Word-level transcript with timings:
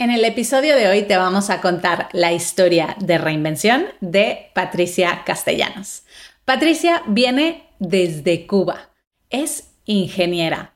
En 0.00 0.10
el 0.10 0.24
episodio 0.24 0.76
de 0.76 0.88
hoy 0.88 1.02
te 1.02 1.18
vamos 1.18 1.50
a 1.50 1.60
contar 1.60 2.08
la 2.14 2.32
historia 2.32 2.96
de 3.00 3.18
reinvención 3.18 3.84
de 4.00 4.50
Patricia 4.54 5.24
Castellanos. 5.26 6.04
Patricia 6.46 7.02
viene 7.06 7.68
desde 7.80 8.46
Cuba, 8.46 8.92
es 9.28 9.72
ingeniera 9.84 10.72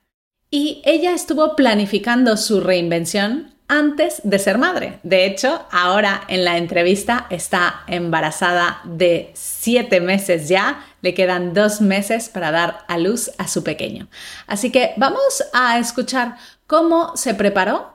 y 0.51 0.83
ella 0.85 1.15
estuvo 1.15 1.57
planificando 1.57 2.37
su 2.37 2.61
reinvención 2.61 3.55
antes 3.67 4.21
de 4.25 4.39
ser 4.39 4.59
madre. 4.59 4.99
De 5.05 5.25
hecho, 5.25 5.65
ahora 5.71 6.25
en 6.29 6.45
la 6.45 6.59
entrevista 6.59 7.27
está 7.31 7.83
embarazada 7.87 8.83
de 8.85 9.31
siete 9.33 10.03
meses 10.03 10.51
ya, 10.51 10.85
le 11.01 11.15
quedan 11.15 11.55
dos 11.55 11.81
meses 11.81 12.29
para 12.29 12.51
dar 12.51 12.85
a 12.89 12.99
luz 12.99 13.31
a 13.39 13.49
su 13.49 13.65
pequeño. 13.65 14.07
Así 14.47 14.71
que 14.71 14.93
vamos 14.99 15.43
a 15.55 15.79
escuchar 15.79 16.37
cómo 16.67 17.17
se 17.17 17.33
preparó 17.33 17.94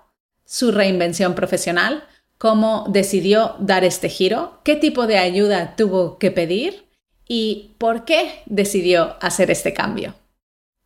su 0.50 0.71
reinvención 0.71 1.36
profesional, 1.36 2.05
cómo 2.39 2.88
decidió 2.89 3.55
dar 3.59 3.84
este 3.84 4.09
giro, 4.09 4.62
qué 4.63 4.75
tipo 4.75 5.05
de 5.05 5.20
ayuda 5.20 5.75
tuvo 5.75 6.17
que 6.17 6.31
pedir 6.31 6.88
y 7.27 7.75
por 7.77 8.03
qué 8.03 8.41
decidió 8.48 9.16
hacer 9.22 9.52
este 9.52 9.75
cambio. 9.75 10.16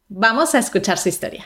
Vamos 0.09 0.53
a 0.53 0.59
escuchar 0.59 0.97
su 0.97 1.07
historia. 1.07 1.45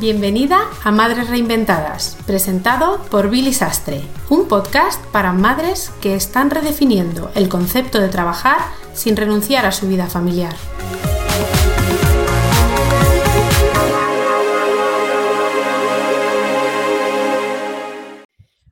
Bienvenida 0.00 0.58
a 0.82 0.90
Madres 0.90 1.28
Reinventadas, 1.28 2.16
presentado 2.26 3.02
por 3.10 3.28
Billy 3.28 3.52
Sastre, 3.52 4.00
un 4.30 4.48
podcast 4.48 5.04
para 5.12 5.32
madres 5.32 5.92
que 6.00 6.14
están 6.14 6.50
redefiniendo 6.50 7.30
el 7.34 7.50
concepto 7.50 8.00
de 8.00 8.08
trabajar 8.08 8.58
sin 8.94 9.16
renunciar 9.16 9.66
a 9.66 9.72
su 9.72 9.88
vida 9.88 10.06
familiar. 10.06 10.54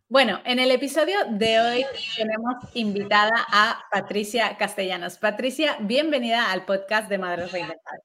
Bueno, 0.09 0.41
en 0.44 0.59
el 0.59 0.72
episodio 0.72 1.17
de 1.31 1.61
hoy 1.61 1.86
tenemos 2.17 2.56
invitada 2.75 3.47
a 3.48 3.84
Patricia 3.92 4.56
Castellanos. 4.59 5.19
Patricia, 5.19 5.77
bienvenida 5.81 6.50
al 6.50 6.64
podcast 6.64 7.09
de 7.09 7.16
Madres 7.16 7.53
Reinventadas. 7.53 8.00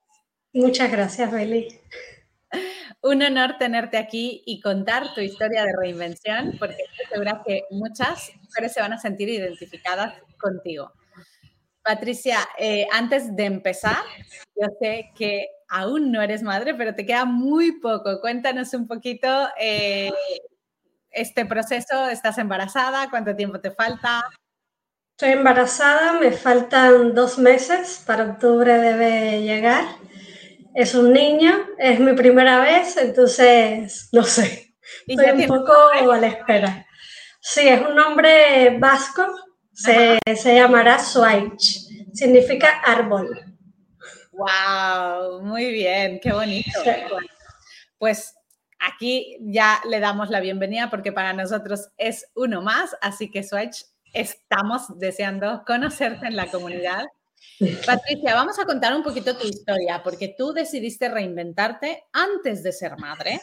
Muchas 0.53 0.91
gracias, 0.91 1.33
Billy. 1.33 1.67
Un 3.01 3.23
honor 3.23 3.57
tenerte 3.57 3.97
aquí 3.97 4.43
y 4.45 4.61
contar 4.61 5.13
tu 5.15 5.21
historia 5.21 5.63
de 5.63 5.73
reinvención, 5.75 6.55
porque 6.59 6.77
estoy 6.89 7.05
segura 7.11 7.41
que 7.45 7.63
muchas 7.71 8.31
mujeres 8.39 8.73
se 8.73 8.81
van 8.81 8.93
a 8.93 8.97
sentir 8.97 9.27
identificadas 9.27 10.13
contigo. 10.37 10.93
Patricia, 11.85 12.39
eh, 12.57 12.87
antes 12.91 13.35
de 13.35 13.45
empezar, 13.45 14.03
yo 14.55 14.67
sé 14.81 15.11
que 15.15 15.47
aún 15.69 16.11
no 16.11 16.21
eres 16.21 16.41
madre, 16.41 16.73
pero 16.73 16.95
te 16.95 17.05
queda 17.05 17.25
muy 17.25 17.79
poco. 17.79 18.19
Cuéntanos 18.19 18.73
un 18.73 18.87
poquito 18.87 19.27
eh, 19.59 20.11
este 21.11 21.45
proceso. 21.45 22.09
¿Estás 22.09 22.39
embarazada? 22.39 23.09
¿Cuánto 23.09 23.35
tiempo 23.35 23.59
te 23.59 23.71
falta? 23.71 24.23
Estoy 25.11 25.33
embarazada, 25.33 26.19
me 26.19 26.31
faltan 26.31 27.13
dos 27.13 27.37
meses, 27.37 28.03
para 28.05 28.25
octubre 28.25 28.77
debe 28.79 29.43
llegar 29.43 29.85
es 30.75 30.93
un 30.93 31.13
niño, 31.13 31.53
es 31.79 31.99
mi 32.01 32.13
primera 32.13 32.59
vez, 32.59 32.97
entonces 32.97 34.09
no 34.11 34.23
sé, 34.23 34.75
estoy 35.07 35.31
un 35.31 35.47
poco 35.47 35.73
a 35.73 36.17
la 36.17 36.27
espera. 36.27 36.85
Sí, 37.39 37.67
es 37.67 37.81
un 37.81 37.95
nombre 37.95 38.77
vasco, 38.77 39.25
se, 39.75 40.55
llamará 40.55 40.99
Suaich, 40.99 41.87
significa 42.13 42.81
árbol. 42.83 43.55
¡Wow! 44.31 45.41
Muy 45.43 45.71
bien, 45.71 46.19
qué 46.19 46.33
bonito. 46.33 46.71
Pues 47.97 48.35
aquí 48.79 49.37
ya 49.41 49.81
le 49.89 49.99
damos 49.99 50.29
la 50.29 50.39
bienvenida 50.39 50.89
porque 50.89 51.11
para 51.11 51.33
nosotros 51.33 51.89
es 51.97 52.27
uno 52.35 52.61
más, 52.61 52.95
así 53.01 53.29
que 53.29 53.43
Swatch, 53.43 53.83
estamos 54.13 54.97
deseando 54.97 55.63
conocerte 55.65 56.27
en 56.27 56.35
la 56.35 56.47
comunidad 56.47 57.05
Patricia, 57.85 58.35
vamos 58.35 58.59
a 58.59 58.65
contar 58.65 58.93
un 58.95 59.03
poquito 59.03 59.37
tu 59.37 59.47
historia, 59.47 60.01
porque 60.03 60.35
tú 60.37 60.51
decidiste 60.51 61.07
reinventarte 61.07 62.03
antes 62.11 62.63
de 62.63 62.73
ser 62.73 62.97
madre, 62.97 63.39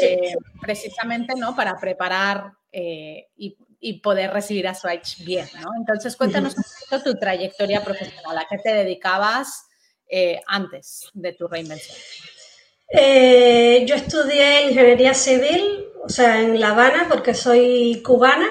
eh, 0.00 0.34
precisamente 0.60 1.34
¿no? 1.36 1.56
para 1.56 1.76
preparar 1.76 2.52
eh, 2.70 3.28
y, 3.36 3.56
poder 4.00 4.32
recibir 4.32 4.68
a 4.68 4.74
Switch 4.74 5.24
bien. 5.24 5.46
¿no? 5.60 5.70
Entonces, 5.76 6.16
cuéntanos 6.16 6.56
un 6.56 6.62
poquito 6.62 7.10
tu 7.10 7.18
trayectoria 7.18 7.82
profesional, 7.82 8.38
a 8.38 8.46
qué 8.48 8.58
te 8.58 8.72
dedicabas 8.72 9.66
eh, 10.08 10.40
antes 10.46 11.10
de 11.14 11.32
tu 11.32 11.48
reinvención. 11.48 11.96
yo 12.90 13.94
estudié 13.94 14.68
ingeniería 14.68 15.14
civil, 15.14 15.86
o 16.04 16.08
sea, 16.08 16.40
en 16.40 16.60
La 16.60 16.70
Habana, 16.70 17.06
porque 17.08 17.34
soy 17.34 18.02
cubana, 18.04 18.48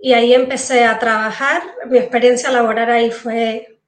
y 0.00 0.12
ahí 0.12 0.34
empecé 0.34 0.84
a 0.84 0.98
trabajar. 0.98 1.62
Mi 1.90 1.98
experiencia 1.98 2.50
laboral 2.50 2.90
ahí 2.90 3.10
fue 3.10 3.80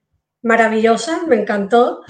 maravillosa, 0.43 1.23
me 1.27 1.37
encantó, 1.37 2.03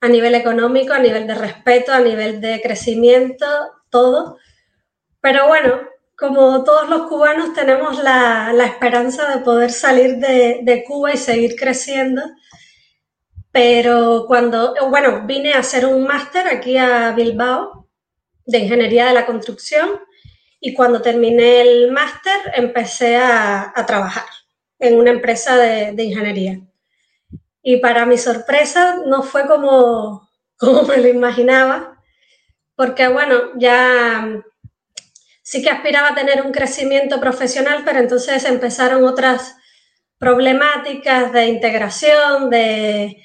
a 0.00 0.08
nivel 0.08 0.34
económico, 0.34 0.92
a 0.92 0.98
nivel 0.98 1.26
de 1.26 1.34
respeto, 1.34 1.92
a 1.92 2.00
nivel 2.00 2.40
de 2.40 2.60
crecimiento, 2.60 3.46
todo. 3.88 4.38
Pero 5.20 5.46
bueno, 5.46 5.80
como 6.22 6.62
todos 6.62 6.88
los 6.88 7.08
cubanos 7.08 7.52
tenemos 7.52 8.00
la, 8.00 8.54
esperanza 8.64 9.28
de 9.34 9.42
poder 9.42 9.72
salir 9.72 10.18
de, 10.18 10.60
de, 10.62 10.84
Cuba 10.84 11.12
y 11.12 11.16
seguir 11.16 11.56
creciendo. 11.56 12.22
Pero 13.50 14.26
cuando, 14.28 14.72
bueno, 14.88 15.26
vine 15.26 15.52
a 15.52 15.58
hacer 15.58 15.84
un 15.84 16.04
máster 16.04 16.46
aquí 16.46 16.78
a 16.78 17.10
Bilbao 17.10 17.88
de 18.46 18.58
Ingeniería 18.58 19.06
de 19.06 19.14
la 19.14 19.26
Construcción 19.26 20.00
y 20.60 20.74
cuando 20.74 21.02
terminé 21.02 21.60
el 21.60 21.90
máster 21.90 22.52
empecé 22.54 23.16
a, 23.16 23.72
a, 23.74 23.84
trabajar 23.84 24.26
en 24.78 25.00
una 25.00 25.10
empresa 25.10 25.56
de, 25.56 25.90
de 25.90 26.04
ingeniería. 26.04 26.60
Y 27.64 27.78
para 27.78 28.06
mi 28.06 28.16
sorpresa 28.16 28.98
no 29.04 29.24
fue 29.24 29.48
como, 29.48 30.30
como 30.56 30.82
me 30.84 30.98
lo 30.98 31.08
imaginaba, 31.08 32.00
porque 32.76 33.08
bueno, 33.08 33.58
ya 33.58 34.44
sí 35.42 35.62
que 35.62 35.70
aspiraba 35.70 36.08
a 36.08 36.14
tener 36.14 36.42
un 36.42 36.52
crecimiento 36.52 37.20
profesional, 37.20 37.82
pero 37.84 37.98
entonces 37.98 38.44
empezaron 38.44 39.04
otras 39.04 39.56
problemáticas 40.18 41.32
de 41.32 41.46
integración, 41.46 42.48
de, 42.50 43.22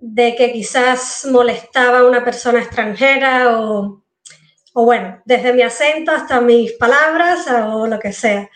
de 0.00 0.34
que 0.36 0.52
quizás 0.52 1.26
molestaba 1.30 2.00
a 2.00 2.06
una 2.06 2.24
persona 2.24 2.60
extranjera 2.60 3.58
o, 3.58 4.04
o 4.72 4.84
bueno, 4.84 5.20
desde 5.24 5.52
mi 5.52 5.62
acento 5.62 6.12
hasta 6.12 6.40
mis 6.40 6.72
palabras 6.72 7.46
o 7.48 7.86
lo 7.86 7.98
que 7.98 8.12
sea 8.12 8.48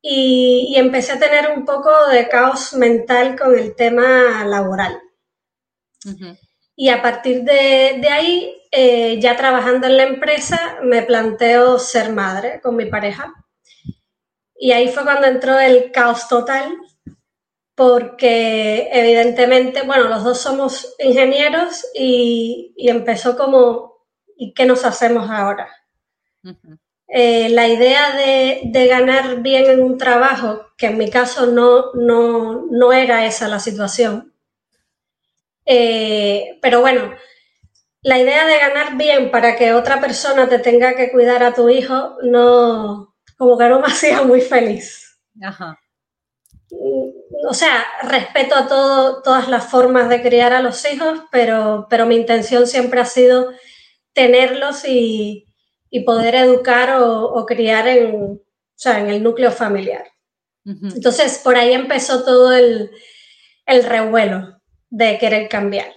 y, 0.00 0.74
empecé 0.76 1.12
a 1.12 1.18
tener 1.18 1.50
un 1.56 1.64
poco 1.64 1.90
de 2.08 2.28
caos 2.28 2.74
mental 2.74 3.36
con 3.38 3.58
el 3.58 3.74
tema 3.74 4.44
laboral. 4.44 4.98
Y 6.76 6.88
a 6.88 7.02
partir 7.02 7.42
de, 7.42 8.08
ahí, 8.10 8.57
eh, 8.70 9.18
ya 9.20 9.36
trabajando 9.36 9.86
en 9.86 9.96
la 9.96 10.04
empresa, 10.04 10.78
me 10.82 11.02
planteo 11.02 11.78
ser 11.78 12.12
madre 12.12 12.60
con 12.60 12.76
mi 12.76 12.86
pareja. 12.86 13.32
Y 14.54 14.72
ahí 14.72 14.88
fue 14.88 15.04
cuando 15.04 15.26
entró 15.26 15.58
el 15.58 15.92
caos 15.92 16.28
total, 16.28 16.76
porque 17.74 18.88
evidentemente, 18.92 19.82
bueno, 19.82 20.08
los 20.08 20.24
dos 20.24 20.40
somos 20.40 20.96
ingenieros 20.98 21.86
y, 21.94 22.74
empezó 22.76 23.36
como, 23.36 24.04
¿y 24.36 24.52
qué 24.52 24.66
nos 24.66 24.84
hacemos 24.84 25.30
ahora? 25.30 25.68
Eh, 27.06 27.48
la 27.50 27.68
idea 27.68 28.16
de, 28.16 28.86
ganar 28.88 29.42
bien 29.42 29.66
en 29.66 29.82
un 29.82 29.96
trabajo, 29.96 30.66
que 30.76 30.86
en 30.86 30.98
mi 30.98 31.08
caso 31.08 31.46
no, 31.46 31.92
no, 31.94 32.92
era 32.92 33.24
esa 33.24 33.48
la 33.48 33.60
situación. 33.60 34.34
Eh, 35.64 36.58
pero 36.60 36.80
bueno, 36.80 37.14
la 38.08 38.18
idea 38.18 38.46
de 38.46 38.58
ganar 38.58 38.96
bien 38.96 39.30
para 39.30 39.54
que 39.54 39.74
otra 39.74 40.00
persona 40.00 40.48
te 40.48 40.58
tenga 40.58 40.96
que 40.96 41.12
cuidar 41.12 41.42
a 41.42 41.52
tu 41.52 41.68
hijo, 41.68 42.16
no, 42.22 43.14
como 43.36 43.58
que 43.58 43.68
no 43.68 43.80
me 43.80 43.86
hacía 43.92 44.22
muy 44.22 44.40
feliz. 44.40 45.20
O 47.46 47.52
sea, 47.52 47.84
respeto 48.04 48.54
a 48.54 48.66
todo, 48.66 49.20
todas 49.20 49.48
las 49.48 49.66
formas 49.66 50.08
de 50.08 50.22
criar 50.22 50.54
a 50.54 50.62
los 50.62 50.90
hijos, 50.90 51.20
pero, 51.30 51.86
pero 51.90 52.06
mi 52.06 52.16
intención 52.16 52.66
siempre 52.66 52.98
ha 52.98 53.04
sido 53.04 53.52
tenerlos 54.14 54.86
y, 54.86 55.46
y 55.90 56.00
poder 56.00 56.34
educar 56.34 56.96
o, 57.02 57.44
criar 57.44 57.88
en, 57.88 58.40
en 58.86 59.10
el 59.10 59.22
núcleo 59.22 59.52
familiar. 59.52 60.06
Entonces, 60.64 61.42
por 61.44 61.56
ahí 61.56 61.74
empezó 61.74 62.24
todo 62.24 62.54
el, 62.54 62.90
revuelo 63.66 64.62
de 64.88 65.18
querer 65.18 65.46
cambiar. 65.50 65.94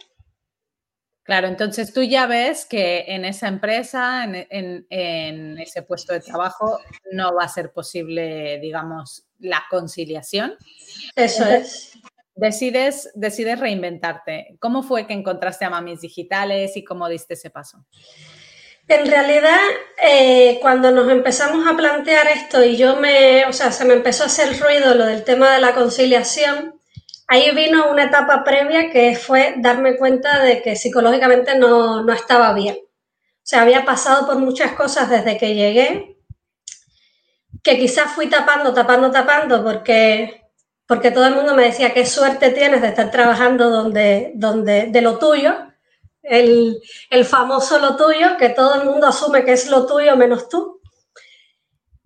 Claro, 1.23 1.47
entonces 1.47 1.93
tú 1.93 2.01
ya 2.01 2.25
ves 2.25 2.65
que 2.65 3.05
en 3.07 3.25
esa 3.25 3.47
empresa, 3.47 4.23
en, 4.23 5.57
ese 5.59 5.83
puesto 5.83 6.13
de 6.13 6.19
trabajo, 6.19 6.79
no 7.11 7.35
va 7.35 7.43
a 7.43 7.47
ser 7.47 7.71
posible, 7.71 8.59
digamos, 8.59 9.25
la 9.39 9.63
conciliación. 9.69 10.55
Eso 11.15 11.45
es. 11.45 11.99
decides, 12.35 13.11
decides 13.13 13.59
reinventarte. 13.59 14.57
¿Cómo 14.59 14.81
fue 14.81 15.05
que 15.05 15.13
encontraste 15.13 15.63
a 15.63 15.69
Mamis 15.69 16.01
Digitales 16.01 16.75
y 16.75 16.83
cómo 16.83 17.07
diste 17.07 17.35
ese 17.35 17.51
paso? 17.51 17.85
En 18.87 19.05
realidad, 19.05 19.59
eh, 20.03 20.57
cuando 20.59 20.91
nos 20.91 21.09
empezamos 21.09 21.65
a 21.67 21.77
plantear 21.77 22.27
esto 22.27 22.63
y 22.65 22.75
yo 22.75 22.97
me, 22.97 23.45
o 23.45 23.53
sea, 23.53 23.71
se 23.71 23.85
me 23.85 23.93
empezó 23.93 24.23
a 24.23 24.25
hacer 24.25 24.59
ruido 24.59 24.95
lo 24.95 25.05
del 25.05 25.23
tema 25.23 25.53
de 25.53 25.61
la 25.61 25.73
conciliación, 25.73 26.80
ahí 27.31 27.49
vino 27.55 27.89
una 27.89 28.03
etapa 28.03 28.43
previa 28.43 28.89
que 28.89 29.15
fue 29.15 29.53
darme 29.55 29.95
cuenta 29.95 30.43
de 30.43 30.61
que 30.61 30.75
psicológicamente 30.75 31.57
no, 31.57 32.03
no 32.03 32.11
estaba 32.11 32.51
bien. 32.51 32.75
O 32.75 33.41
sea, 33.41 33.61
había 33.61 33.85
pasado 33.85 34.25
por 34.25 34.37
muchas 34.37 34.73
cosas 34.73 35.09
desde 35.09 35.37
que 35.37 35.55
llegué, 35.55 36.17
que 37.63 37.79
quizás 37.79 38.11
fui 38.11 38.27
tapando, 38.27 38.73
tapando, 38.73 39.11
tapando, 39.11 39.63
porque, 39.63 40.43
porque 40.85 41.09
todo 41.09 41.25
el 41.25 41.35
mundo 41.35 41.55
me 41.55 41.63
decía 41.63 41.93
qué 41.93 42.05
suerte 42.05 42.49
tienes 42.49 42.81
de 42.81 42.89
estar 42.89 43.09
trabajando 43.11 43.69
donde, 43.69 44.33
donde, 44.35 44.87
de 44.87 45.01
lo 45.01 45.17
tuyo, 45.17 45.55
el, 46.23 46.81
famoso 47.23 47.79
lo 47.79 47.95
tuyo, 47.95 48.35
que 48.37 48.49
todo 48.49 48.75
el 48.75 48.89
mundo 48.89 49.07
asume 49.07 49.45
que 49.45 49.53
es 49.53 49.69
lo 49.69 49.85
tuyo 49.85 50.17
menos 50.17 50.49
tú. 50.49 50.81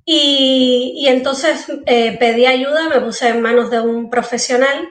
Y, 0.05 1.07
entonces 1.07 1.65
eh, 1.87 2.15
pedí 2.19 2.45
ayuda, 2.45 2.89
me 2.89 3.01
puse 3.01 3.29
en 3.29 3.41
manos 3.41 3.71
de 3.71 3.79
un 3.79 4.11
profesional, 4.11 4.87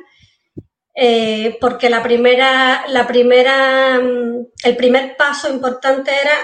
eh, 0.95 1.59
porque 1.61 1.91
la 1.91 2.03
primera, 2.03 2.85
la 2.89 3.07
primera, 3.07 3.99
mm, 4.01 4.47
el 4.65 4.77
primer 4.77 5.17
paso 5.17 5.53
importante 5.53 6.13
era 6.13 6.35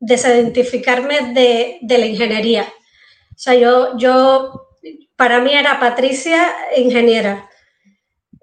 desidentificarme 0.00 1.34
de, 1.34 1.78
de 1.82 1.98
la 1.98 2.06
ingeniería. 2.06 2.66
O 3.30 3.38
sea, 3.38 3.54
yo, 3.54 3.96
yo, 3.98 4.68
para 5.16 5.40
mí 5.40 5.52
era 5.52 5.78
Patricia 5.78 6.54
ingeniera. 6.76 7.48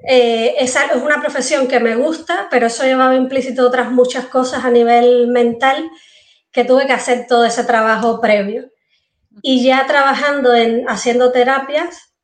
Eh, 0.07 0.56
es, 0.59 0.75
es, 0.75 1.01
una 1.01 1.19
profesión 1.19 1.68
que 1.68 1.80
me 1.80 1.95
gusta, 1.95 2.47
pero 2.51 2.68
eso 2.68 2.83
llevaba 2.83 3.15
implícito 3.15 3.65
otras 3.65 3.92
muchas 3.92 4.25
cosas 4.27 4.63
a 4.63 4.69
nivel 4.69 5.27
mental 5.27 5.89
que 6.51 6.63
tuve 6.63 6.86
que 6.86 6.94
hacer 6.94 7.25
todo 7.27 7.45
ese 7.45 7.63
trabajo 7.63 8.21
previo. 8.21 8.71
Y 9.42 9.63
ya 9.65 9.86
trabajando 9.88 10.53
en 10.53 10.88
haciendo 10.88 11.31
terapias, 11.31 12.14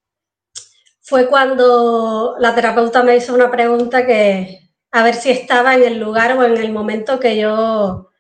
fue 1.11 1.27
cuando 1.27 2.37
la 2.39 2.55
terapeuta 2.55 3.03
me 3.03 3.17
hizo 3.17 3.33
una 3.33 3.51
pregunta 3.51 4.05
que 4.05 4.61
a 4.91 5.03
ver 5.03 5.13
si 5.13 5.29
estaba 5.29 5.75
en 5.75 5.83
el 5.83 5.99
lugar 5.99 6.37
o 6.37 6.43
en 6.45 6.55
el 6.55 6.71
momento 6.71 7.19
que 7.19 7.35
yo, 7.35 8.11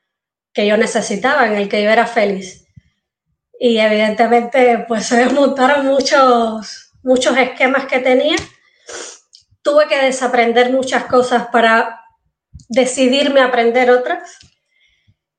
que 0.53 0.67
yo 0.67 0.75
necesitaba, 0.75 1.47
en 1.47 1.53
el 1.53 1.69
que 1.69 1.81
yo 1.81 1.89
era 1.89 2.05
feliz. 2.05 2.67
Y 3.57 3.77
evidentemente 3.77 4.83
pues 4.89 5.05
se 5.05 5.15
desmontaron 5.23 5.85
muchos, 5.85 6.91
muchos 7.01 7.37
esquemas 7.37 7.85
que 7.85 7.99
tenía 7.99 8.35
tuve 9.61 9.87
que 9.87 10.03
desaprender 10.03 10.73
muchas 10.73 11.05
cosas 11.05 11.47
para 11.47 12.01
decidirme 12.67 13.39
a 13.39 13.45
aprender 13.45 13.89
otras. 13.89 14.37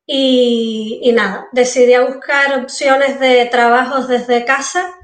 Y, 0.06 1.12
nada, 1.14 1.48
decidí 1.52 1.92
a 1.92 2.06
buscar 2.06 2.58
opciones 2.58 3.20
de 3.20 3.44
trabajos 3.44 4.08
desde 4.08 4.46
casa 4.46 4.94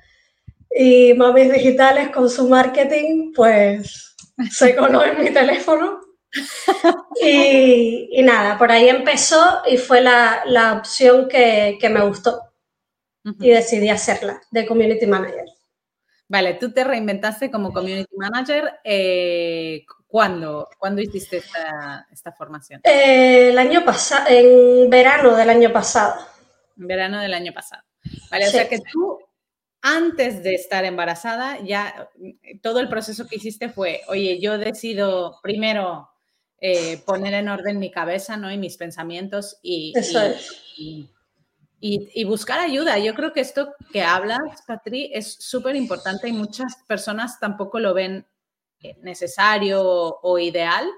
y 0.70 1.14
Mamis 1.14 1.52
Digitales 1.52 2.10
con 2.10 2.28
su 2.28 2.48
marketing, 2.48 3.32
pues 3.34 4.16
se 4.50 4.76
coló 4.76 5.04
en 5.04 5.22
mi 5.22 5.30
teléfono. 5.30 6.00
Y, 7.20 8.22
nada, 8.22 8.58
por 8.58 8.70
ahí 8.70 8.88
empezó 8.88 9.62
y 9.66 9.76
fue 9.78 10.00
la, 10.00 10.74
opción 10.78 11.28
que, 11.28 11.78
me 11.90 12.04
gustó. 12.04 12.42
Y 13.40 13.50
decidí 13.50 13.88
hacerla 13.88 14.40
de 14.50 14.66
Community 14.66 15.06
Manager. 15.06 15.44
Vale, 16.28 16.54
tú 16.54 16.70
te 16.72 16.84
reinventaste 16.84 17.50
como 17.50 17.72
community 17.72 18.14
manager. 18.14 18.80
Eh, 18.84 19.84
¿Cuándo? 20.06 20.68
¿Cuándo 20.78 21.00
hiciste 21.00 21.38
esta, 21.38 22.32
formación? 22.36 22.82
Eh, 22.84 23.48
el 23.48 23.58
año 23.58 23.82
pasado, 23.84 24.26
en 24.28 24.90
verano 24.90 25.34
del 25.34 25.48
año 25.48 25.72
pasado. 25.72 26.20
En 26.78 26.86
verano 26.86 27.20
del 27.20 27.32
año 27.32 27.52
pasado. 27.52 27.82
Vale, 28.30 28.48
o 28.48 28.50
sea 28.50 28.68
que 28.68 28.78
tú, 28.78 29.18
antes 29.82 30.42
de 30.42 30.54
estar 30.54 30.84
embarazada, 30.84 31.60
ya 31.60 32.08
todo 32.62 32.80
el 32.80 32.88
proceso 32.88 33.26
que 33.26 33.36
hiciste 33.36 33.68
fue, 33.68 34.02
oye, 34.08 34.40
yo 34.40 34.58
decido 34.58 35.38
primero 35.42 36.08
eh, 36.60 36.98
poner 37.06 37.34
en 37.34 37.48
orden 37.48 37.78
mi 37.78 37.90
cabeza, 37.90 38.36
¿no? 38.36 38.50
Y 38.50 38.58
mis 38.58 38.76
pensamientos 38.76 39.58
y, 39.62 39.92
Eso 39.96 40.20
es. 40.20 40.50
y 40.76 41.10
y, 41.80 42.24
buscar 42.24 42.58
ayuda. 42.58 42.98
Yo 42.98 43.14
creo 43.14 43.32
que 43.32 43.40
esto 43.40 43.74
que 43.92 44.02
hablas, 44.02 44.40
Patri, 44.66 45.10
es 45.14 45.34
súper 45.34 45.76
importante 45.76 46.28
y 46.28 46.32
muchas 46.32 46.76
personas 46.86 47.38
tampoco 47.38 47.78
lo 47.78 47.94
ven 47.94 48.26
eh, 48.82 48.96
necesario 49.02 49.82
o, 49.84 50.38
ideal. 50.38 50.88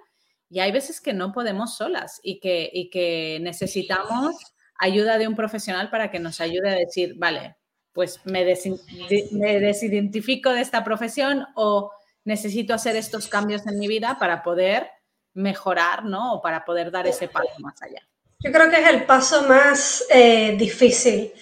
Y 0.49 0.61
hay 0.61 0.73
veces 0.73 1.01
que 1.01 1.13
no 1.13 1.33
podemos 1.33 1.77
solas 1.77 2.21
y 2.23 2.41
que, 2.41 2.71
y 2.73 2.91
que 2.91 3.39
necesitamos 3.43 4.37
ayuda 4.79 5.19
de 5.19 5.29
un 5.29 5.37
profesional 5.37 5.91
para 5.91 6.11
que 6.11 6.19
nos 6.19 6.41
ayude 6.41 6.71
a 6.71 6.75
decir, 6.75 7.15
vale, 7.19 7.57
pues 7.93 8.21
me, 8.25 8.45
desidentifico 8.45 10.53
de 10.53 10.61
esta 10.61 10.85
profesión 10.85 11.47
o 11.55 11.91
necesito 12.25 12.75
hacer 12.75 12.97
estos 12.97 13.29
cambios 13.29 13.67
en 13.67 13.79
mi 13.79 13.89
vida 13.89 14.19
para 14.19 14.43
poder 14.43 14.91
mejorar, 15.35 16.05
¿no? 16.05 16.35
O 16.35 16.43
para 16.43 16.65
poder 16.65 16.91
dar 16.91 17.07
ese 17.07 17.29
paso 17.29 17.53
más 17.59 17.81
allá. 17.83 18.03
Yo 18.43 18.53
creo 18.53 18.71
que 18.71 18.81
es 18.81 18.89
el 18.89 19.05
paso 19.05 19.43
más 19.43 20.05
eh, 20.09 20.55
difícil, 20.57 21.33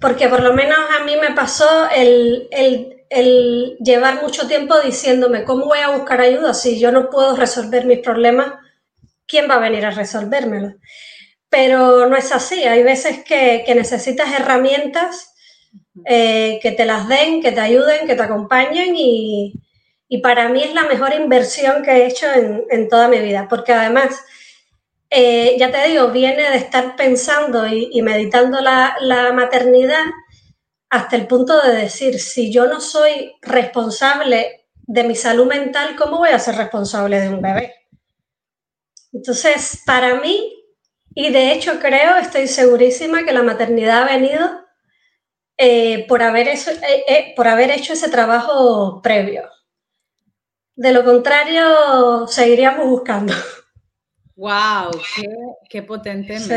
porque 0.00 0.28
por 0.28 0.40
lo 0.40 0.52
menos 0.52 0.78
a 0.78 1.04
mí 1.04 1.16
me 1.16 1.34
pasó 1.34 1.88
el, 1.90 2.48
llevar 3.80 4.22
mucho 4.22 4.46
tiempo 4.46 4.80
diciéndome, 4.80 5.44
¿cómo 5.44 5.66
voy 5.66 5.80
a 5.80 5.90
buscar 5.90 6.20
ayuda 6.20 6.54
si 6.54 6.78
yo 6.78 6.92
no 6.92 7.10
puedo 7.10 7.34
resolver 7.34 7.86
mis 7.86 7.98
problemas? 7.98 8.54
¿Quién 9.26 9.50
va 9.50 9.54
a 9.54 9.60
venir 9.60 9.84
a 9.84 9.90
resolvérmelo? 9.90 10.76
Pero 11.48 12.08
no 12.08 12.16
es 12.16 12.30
así, 12.30 12.62
hay 12.62 12.84
veces 12.84 13.24
que, 13.24 13.64
necesitas 13.74 14.32
herramientas 14.32 15.31
eh, 16.04 16.58
que 16.62 16.72
te 16.72 16.84
las 16.84 17.08
den, 17.08 17.42
que 17.42 17.52
te 17.52 17.60
ayuden, 17.60 18.06
que 18.06 18.14
te 18.14 18.22
acompañen 18.22 18.94
y, 18.96 19.54
para 20.22 20.50
mí 20.50 20.62
es 20.62 20.74
la 20.74 20.84
mejor 20.84 21.14
inversión 21.14 21.82
que 21.82 21.90
he 21.90 22.06
hecho 22.06 22.26
en, 22.30 22.64
en 22.68 22.86
toda 22.88 23.08
mi 23.08 23.18
vida, 23.18 23.46
porque 23.48 23.72
además 23.72 24.22
eh, 25.14 25.56
ya 25.58 25.70
te 25.70 25.88
digo, 25.88 26.08
viene 26.08 26.50
de 26.50 26.56
estar 26.56 26.96
pensando 26.96 27.66
y, 27.66 28.00
meditando 28.00 28.62
la, 28.62 28.96
maternidad 29.34 30.04
hasta 30.88 31.16
el 31.16 31.26
punto 31.26 31.60
de 31.60 31.76
decir, 31.76 32.18
si 32.18 32.50
yo 32.50 32.64
no 32.64 32.80
soy 32.80 33.34
responsable 33.42 34.68
de 34.74 35.04
mi 35.04 35.14
salud 35.14 35.46
mental, 35.46 35.96
¿cómo 35.96 36.16
voy 36.16 36.30
a 36.30 36.38
ser 36.38 36.54
responsable 36.54 37.20
de 37.20 37.28
un 37.28 37.42
bebé? 37.42 37.74
Entonces, 39.12 39.82
para 39.84 40.14
mí, 40.14 40.50
y 41.14 41.30
de 41.30 41.52
hecho 41.52 41.78
creo, 41.78 42.16
estoy 42.16 42.48
segurísima 42.48 43.24
que 43.24 43.34
la 43.34 43.42
maternidad 43.42 44.04
ha 44.04 44.16
venido 44.16 44.61
eh, 45.56 46.06
por, 46.08 46.22
haber 46.22 46.48
eh, 46.48 47.32
por 47.36 47.48
haber 47.48 47.70
hecho 47.70 47.92
ese 47.92 48.10
trabajo 48.10 49.00
previo. 49.02 49.48
De 50.74 50.92
lo 50.92 51.04
contrario, 51.04 52.26
seguiríamos 52.26 52.86
buscando. 52.86 53.34
¡Wow! 54.36 54.90
¡Qué, 55.68 55.82
potente 55.82 56.38
sí. 56.38 56.52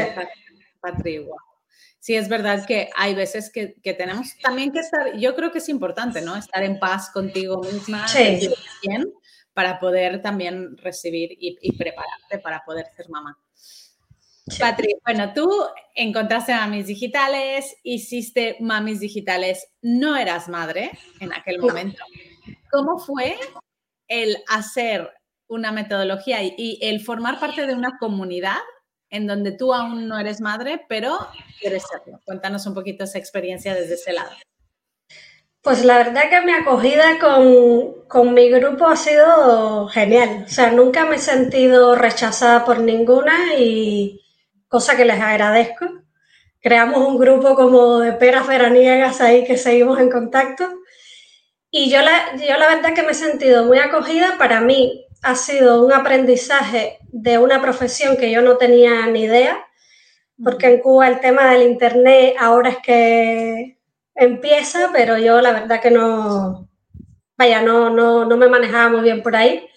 Patri! 0.80 1.28
Sí, 2.00 2.16
es 2.16 2.30
verdad 2.30 2.66
que 2.66 2.90
hay 2.96 3.16
veces 3.16 3.52
que, 3.52 3.76
tenemos 3.98 4.38
también 4.42 4.72
que 4.72 4.80
estar, 4.80 5.18
yo 5.18 5.36
creo 5.36 5.52
que 5.52 5.58
es 5.58 5.70
importante, 5.70 6.22
¿no? 6.22 6.36
Estar 6.36 6.64
en 6.64 6.80
paz 6.80 7.10
contigo 7.10 7.62
misma, 7.64 8.08
sí. 8.08 8.48
bien, 8.84 9.12
para 9.54 9.80
poder 9.80 10.22
también 10.22 10.78
recibir 10.78 11.32
y, 11.32 11.76
prepararte 11.76 12.38
para 12.44 12.64
poder 12.64 12.86
ser 12.96 13.10
mamá. 13.10 13.36
Patri, 14.60 14.96
bueno, 15.04 15.34
tú 15.34 15.50
encontraste 15.96 16.54
mamis 16.54 16.86
digitales, 16.86 17.78
hiciste 17.84 18.58
mamis 18.60 19.00
digitales, 19.00 19.72
no 19.82 20.16
eras 20.16 20.50
madre 20.50 20.92
en 21.20 21.34
aquel 21.34 21.60
momento. 21.60 22.04
¿Cómo 22.72 23.00
fue 23.00 23.38
el 24.08 24.38
hacer 24.48 25.10
una 25.48 25.72
metodología 25.72 26.44
y, 26.44 26.80
el 26.82 27.02
formar 27.02 27.40
parte 27.40 27.66
de 27.66 27.74
una 27.74 27.98
comunidad 28.00 28.58
en 29.10 29.28
donde 29.28 29.52
tú 29.52 29.74
aún 29.74 30.08
no 30.08 30.20
eres 30.20 30.42
madre, 30.42 30.86
pero 30.90 31.16
quieres 31.60 31.84
serlo. 31.88 32.20
Cuéntanos 32.26 32.66
un 32.66 32.74
poquito 32.74 33.04
esa 33.04 33.18
experiencia 33.18 33.74
desde 33.74 33.94
ese 33.94 34.14
lado. 34.14 34.32
Pues 35.62 35.86
la 35.86 35.98
verdad 35.98 36.30
que 36.30 36.42
mi 36.42 36.52
acogida 36.52 37.18
con, 37.20 38.08
con, 38.08 38.34
mi 38.34 38.50
grupo 38.50 38.88
ha 38.88 38.96
sido 38.96 39.88
genial. 39.88 40.44
O 40.46 40.50
sea, 40.50 40.72
nunca 40.72 41.06
me 41.06 41.16
he 41.16 41.20
sentido 41.20 41.96
rechazada 41.96 42.66
por 42.66 42.80
ninguna 42.80 43.56
y 43.58 44.25
cosa 44.76 44.98
que 44.98 45.06
les 45.06 45.22
agradezco. 45.22 45.86
Creamos 46.60 47.08
un 47.08 47.18
grupo 47.18 47.56
como 47.56 48.00
de 48.00 48.12
peras 48.12 48.46
veraniegas 48.46 49.22
ahí 49.22 49.46
que 49.46 49.56
seguimos 49.58 50.02
en 50.02 50.10
contacto. 50.12 50.68
Y 51.72 51.90
yo 51.90 52.02
la, 52.02 52.36
yo 52.36 52.58
la 52.58 52.68
verdad 52.68 52.94
que 52.94 53.04
me 53.04 53.12
he 53.12 53.14
sentido 53.14 53.64
muy 53.64 53.80
acogida. 53.80 54.38
Para 54.38 54.60
mí, 54.60 55.08
ha 55.24 55.36
sido 55.36 55.86
un 55.86 55.94
aprendizaje 55.94 56.98
de 57.08 57.38
una 57.38 57.62
profesión 57.62 58.18
que 58.18 58.30
yo 58.30 58.42
no 58.42 58.58
tenía 58.58 59.08
ni 59.08 59.22
idea, 59.22 59.66
porque 60.44 60.68
en 60.68 60.82
Cuba 60.82 61.08
el 61.08 61.22
tema 61.22 61.50
del 61.52 61.62
Internet 61.64 62.36
ahora 62.38 62.72
es 62.72 62.78
que 62.80 63.78
empieza, 64.14 64.90
pero 64.92 65.18
yo 65.18 65.40
la 65.40 65.54
verdad 65.54 65.80
que 65.80 65.92
no, 65.92 66.68
vaya, 67.38 67.62
no, 67.62 67.90
no, 67.90 68.26
no 68.26 68.36
me 68.36 68.50
manejaba 68.50 68.90
muy 68.90 69.04
bien 69.04 69.24
por 69.24 69.38
ahí. 69.38 69.70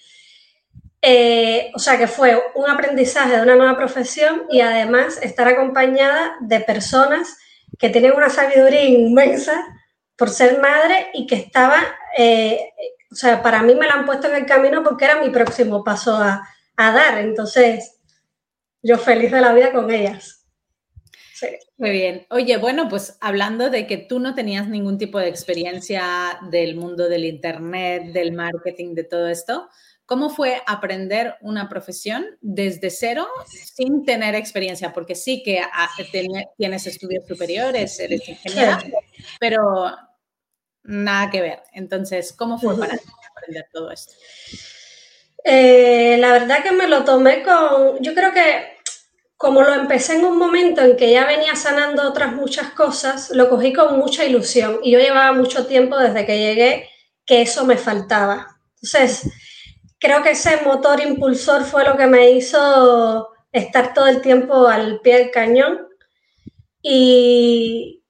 Eh, 1.01 1.71
o 1.75 1.79
sea 1.79 1.97
que 1.97 2.09
fue 2.09 2.41
un 2.55 2.69
aprendizaje 2.69 3.37
de 3.37 3.43
una 3.43 3.55
nueva 3.55 3.77
profesión 3.77 4.47
y 4.51 4.61
además 4.61 5.21
estar 5.23 5.47
acompañada 5.47 6.37
de 6.41 6.59
personas 6.61 7.39
que 7.79 7.89
tienen 7.89 8.13
una 8.13 8.31
sabiduría 8.31 8.83
inmensa 8.83 9.65
por 10.17 10.31
ser 10.31 10.61
madre 10.61 11.11
y 11.15 11.27
que 11.27 11.37
estaba, 11.37 11.81
eh, 12.17 12.59
o 13.13 13.15
sea, 13.15 13.41
para 13.43 13.63
mí 13.63 13.77
me 13.77 13.87
la 13.87 13.95
han 13.95 14.07
puesto 14.07 14.27
en 14.27 14.35
el 14.35 14.47
camino 14.47 14.83
porque 14.83 15.05
era 15.05 15.23
mi 15.23 15.31
próximo 15.31 15.85
paso 15.85 16.17
a, 16.17 16.49
a 16.77 16.93
dar. 16.93 17.19
Entonces, 17.19 18.01
yo 18.83 18.99
feliz 18.99 19.31
de 19.31 19.41
la 19.41 19.53
vida 19.55 19.73
con 19.73 19.91
ellas. 19.93 20.45
Sí. 21.35 21.47
Muy 21.77 21.91
bien. 21.91 22.27
Oye, 22.31 22.57
bueno, 22.57 22.89
pues 22.89 23.17
hablando 23.21 23.71
de 23.71 23.87
que 23.87 23.97
tú 23.97 24.19
no 24.19 24.35
tenías 24.35 24.69
ningún 24.69 24.99
tipo 24.99 25.21
de 25.21 25.29
experiencia 25.29 26.41
del 26.51 26.75
mundo 26.75 27.09
del 27.09 27.25
Internet, 27.25 28.13
del 28.13 28.33
marketing, 28.33 28.97
de 28.97 29.05
todo 29.05 29.29
esto, 29.29 29.69
¿Cómo 30.09 30.31
fue 30.31 30.63
aprender 30.67 31.35
una 31.43 31.69
profesión 31.69 32.25
desde 32.41 32.89
cero 32.89 33.29
sin 33.47 34.07
tener 34.07 34.35
experiencia? 34.35 34.95
Porque 34.95 35.15
sí 35.15 35.43
que 35.43 35.61
ah, 35.61 35.91
tienes 36.57 36.87
estudios 36.87 37.27
superiores, 37.29 38.01
eres 38.01 38.27
ingeniera, 38.27 38.83
pero 39.39 39.95
nada 40.83 41.31
que 41.31 41.43
ver. 41.43 41.63
Entonces, 41.75 42.33
¿cómo 42.33 42.59
fue 42.59 42.79
para 42.79 42.95
aprender 43.37 43.67
todo 43.71 43.91
esto? 43.91 44.15
Eh, 45.45 46.17
la 46.19 46.33
verdad 46.33 46.63
que 46.63 46.73
me 46.73 46.89
lo 46.89 47.05
tomé 47.05 47.43
con, 47.43 48.03
yo 48.03 48.15
creo 48.15 48.33
que 48.33 48.79
como 49.37 49.61
lo 49.61 49.75
empecé 49.75 50.17
en 50.17 50.25
un 50.25 50.39
momento 50.39 50.81
en 50.81 50.97
que 50.97 51.13
ya 51.13 51.27
venía 51.27 51.55
sanando 51.55 52.09
otras 52.09 52.33
muchas 52.33 52.71
cosas, 52.71 53.29
lo 53.33 53.51
cogí 53.51 53.75
con 53.75 53.99
mucha 53.99 54.25
ilusión 54.25 54.81
y 54.83 54.93
yo 54.93 55.01
llevaba 55.01 55.33
mucho 55.33 55.67
tiempo 55.67 55.99
desde 55.99 56.25
que 56.25 56.39
llegué 56.39 56.89
que 57.27 57.43
eso 57.43 57.67
me 57.67 57.77
faltaba. 57.77 58.59
Entonces, 58.77 59.31
creo 59.99 60.23
que 60.23 60.31
ese 60.31 60.63
motor 60.65 61.01
impulsor 61.01 61.65
fue 61.65 61.85
lo 61.85 61.97
que 61.97 62.07
me 62.07 62.31
hizo 62.31 63.31
estar 63.53 63.95
todo 63.95 64.07
el 64.07 64.21
tiempo 64.21 64.69
al 64.69 65.01
pie 65.01 65.19
del 65.19 65.31
cañón 65.31 65.89
y, 66.83 68.03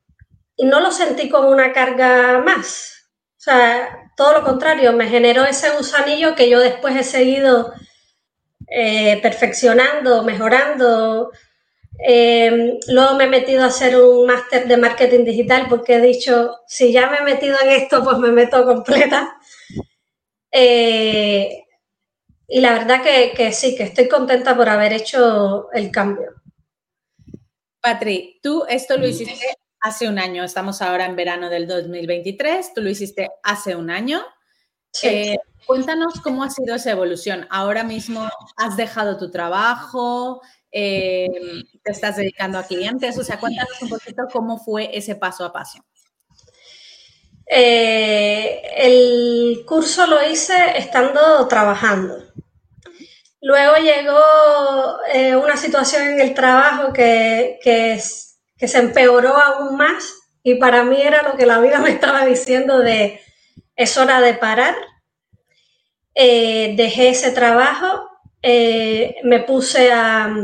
no 0.60 0.80
lo 0.80 0.90
sentí 0.90 1.28
como 1.28 1.50
una 1.50 1.72
carga 1.72 2.40
más. 2.44 3.10
O 3.38 3.40
sea, 3.40 4.10
todo 4.16 4.32
lo 4.32 4.44
contrario, 4.44 4.92
me 4.92 5.08
generó 5.08 5.44
ese 5.44 5.70
gusanillo 5.70 6.34
que 6.34 6.50
yo 6.50 6.58
después 6.58 6.96
he 6.96 7.04
seguido 7.04 7.72
eh, 8.68 9.20
perfeccionando, 9.22 10.24
mejorando. 10.24 11.30
Eh, 12.04 12.78
luego 12.88 13.14
me 13.14 13.24
he 13.24 13.28
metido 13.28 13.62
a 13.62 13.68
hacer 13.68 13.96
un 13.96 14.26
máster 14.26 14.66
de 14.66 14.76
marketing 14.76 15.24
digital 15.24 15.66
porque 15.68 15.94
he 15.94 16.00
dicho, 16.00 16.56
si 16.66 16.92
ya 16.92 17.08
me 17.08 17.18
he 17.18 17.22
metido 17.22 17.56
en 17.62 17.70
esto, 17.70 18.02
pues 18.02 18.18
me 18.18 18.32
meto 18.32 18.64
completa. 18.64 19.38
Eh, 20.50 21.67
y 22.48 22.60
la 22.60 22.72
verdad 22.72 23.02
que, 23.02 23.52
sí, 23.52 23.76
que 23.76 23.82
estoy 23.84 24.08
contenta 24.08 24.56
por 24.56 24.70
haber 24.70 24.94
hecho 24.94 25.70
el 25.72 25.90
cambio. 25.90 26.34
Patri, 27.80 28.40
tú 28.42 28.64
esto 28.68 28.96
lo 28.96 29.06
hiciste 29.06 29.56
hace 29.80 30.08
un 30.08 30.18
año, 30.18 30.42
estamos 30.42 30.80
ahora 30.80 31.04
en 31.04 31.14
verano 31.14 31.50
del 31.50 31.68
2023, 31.68 32.72
tú 32.74 32.80
lo 32.80 32.88
hiciste 32.88 33.28
hace 33.42 33.76
un 33.76 33.90
año. 33.90 34.22
Eh, 35.02 35.36
cuéntanos 35.66 36.20
cómo 36.22 36.42
ha 36.42 36.50
sido 36.50 36.74
esa 36.74 36.90
evolución. 36.90 37.46
Ahora 37.50 37.84
mismo 37.84 38.26
has 38.56 38.76
dejado 38.78 39.18
tu 39.18 39.30
trabajo, 39.30 40.40
eh, 40.72 41.28
te 41.84 41.92
estás 41.92 42.16
dedicando 42.16 42.58
a 42.58 42.64
clientes, 42.64 43.16
o 43.18 43.24
sea, 43.24 43.38
cuéntanos 43.38 43.80
un 43.82 43.90
poquito 43.90 44.22
cómo 44.32 44.58
fue 44.58 44.90
ese 44.96 45.14
paso 45.16 45.44
a 45.44 45.52
paso. 45.52 45.84
Eh, 47.50 48.60
el 48.76 49.64
curso 49.66 50.06
lo 50.06 50.22
hice 50.28 50.76
estando 50.76 51.48
trabajando. 51.48 52.22
Luego 53.40 53.76
llegó 53.76 54.98
eh, 55.12 55.34
una 55.34 55.56
situación 55.56 56.08
en 56.08 56.20
el 56.20 56.34
trabajo 56.34 56.92
que, 56.92 57.58
que, 57.62 57.98
se 57.98 58.78
empeoró 58.78 59.36
aún 59.36 59.76
más 59.76 60.14
y 60.42 60.56
para 60.56 60.82
mí 60.82 61.00
era 61.00 61.22
lo 61.22 61.36
que 61.36 61.46
la 61.46 61.58
vida 61.58 61.78
me 61.80 61.90
estaba 61.90 62.26
diciendo 62.26 62.78
de 62.80 63.20
es 63.76 63.96
hora 63.96 64.20
de 64.20 64.34
parar. 64.34 64.74
Eh, 66.14 66.74
dejé 66.76 67.10
ese 67.10 67.30
trabajo, 67.30 68.10
me 68.42 69.40
puse 69.46 69.92
a, 69.92 70.34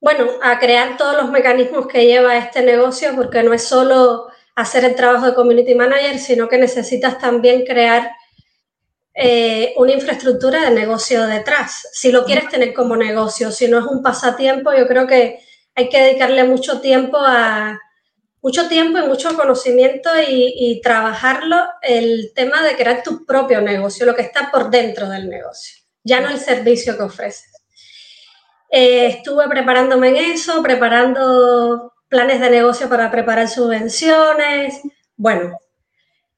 bueno, 0.00 0.28
a 0.42 0.58
crear 0.58 0.96
todos 0.96 1.16
los 1.16 1.30
mecanismos 1.30 1.86
que 1.86 2.04
lleva 2.04 2.36
este 2.36 2.62
negocio 2.62 3.14
porque 3.14 3.44
no 3.44 3.54
es 3.54 3.62
solo 3.62 4.28
hacer 4.54 4.84
el 4.84 4.94
trabajo 4.94 5.26
de 5.26 5.34
community 5.34 5.74
manager, 5.74 6.18
sino 6.18 6.48
que 6.48 6.58
necesitas 6.58 7.18
también 7.18 7.64
crear 7.64 8.10
eh, 9.14 9.74
una 9.76 9.92
infraestructura 9.92 10.62
de 10.62 10.70
negocio 10.70 11.26
detrás. 11.26 11.88
Si 11.92 12.10
lo 12.10 12.24
quieres 12.24 12.48
tener 12.48 12.72
como 12.74 12.96
negocio, 12.96 13.50
si 13.52 13.68
no 13.68 13.78
es 13.78 13.84
un 13.84 14.02
pasatiempo, 14.02 14.72
yo 14.72 14.86
creo 14.86 15.06
que 15.06 15.40
hay 15.74 15.88
que 15.88 16.00
dedicarle 16.00 16.44
mucho 16.44 16.80
tiempo 16.80 17.18
a 17.18 17.78
mucho 18.44 18.68
tiempo 18.68 18.98
y 18.98 19.08
mucho 19.08 19.34
conocimiento 19.36 20.10
y, 20.28 20.78
trabajarlo 20.82 21.56
el 21.80 22.32
tema 22.34 22.62
de 22.62 22.76
crear 22.76 23.02
tu 23.02 23.24
propio 23.24 23.62
negocio, 23.62 24.04
lo 24.04 24.14
que 24.14 24.20
está 24.20 24.50
por 24.50 24.68
dentro 24.70 25.08
del 25.08 25.30
negocio, 25.30 25.82
ya 26.02 26.20
no 26.20 26.28
el 26.28 26.38
servicio 26.38 26.94
que 26.94 27.04
ofreces. 27.04 27.50
Eh, 28.68 29.06
estuve 29.06 29.48
preparándome 29.48 30.08
en 30.10 30.16
eso, 30.16 30.62
preparando 30.62 31.93
planes 32.08 32.40
de 32.40 32.50
negocio 32.50 32.88
para 32.88 33.10
preparar 33.10 33.48
subvenciones, 33.48 34.80
bueno, 35.16 35.58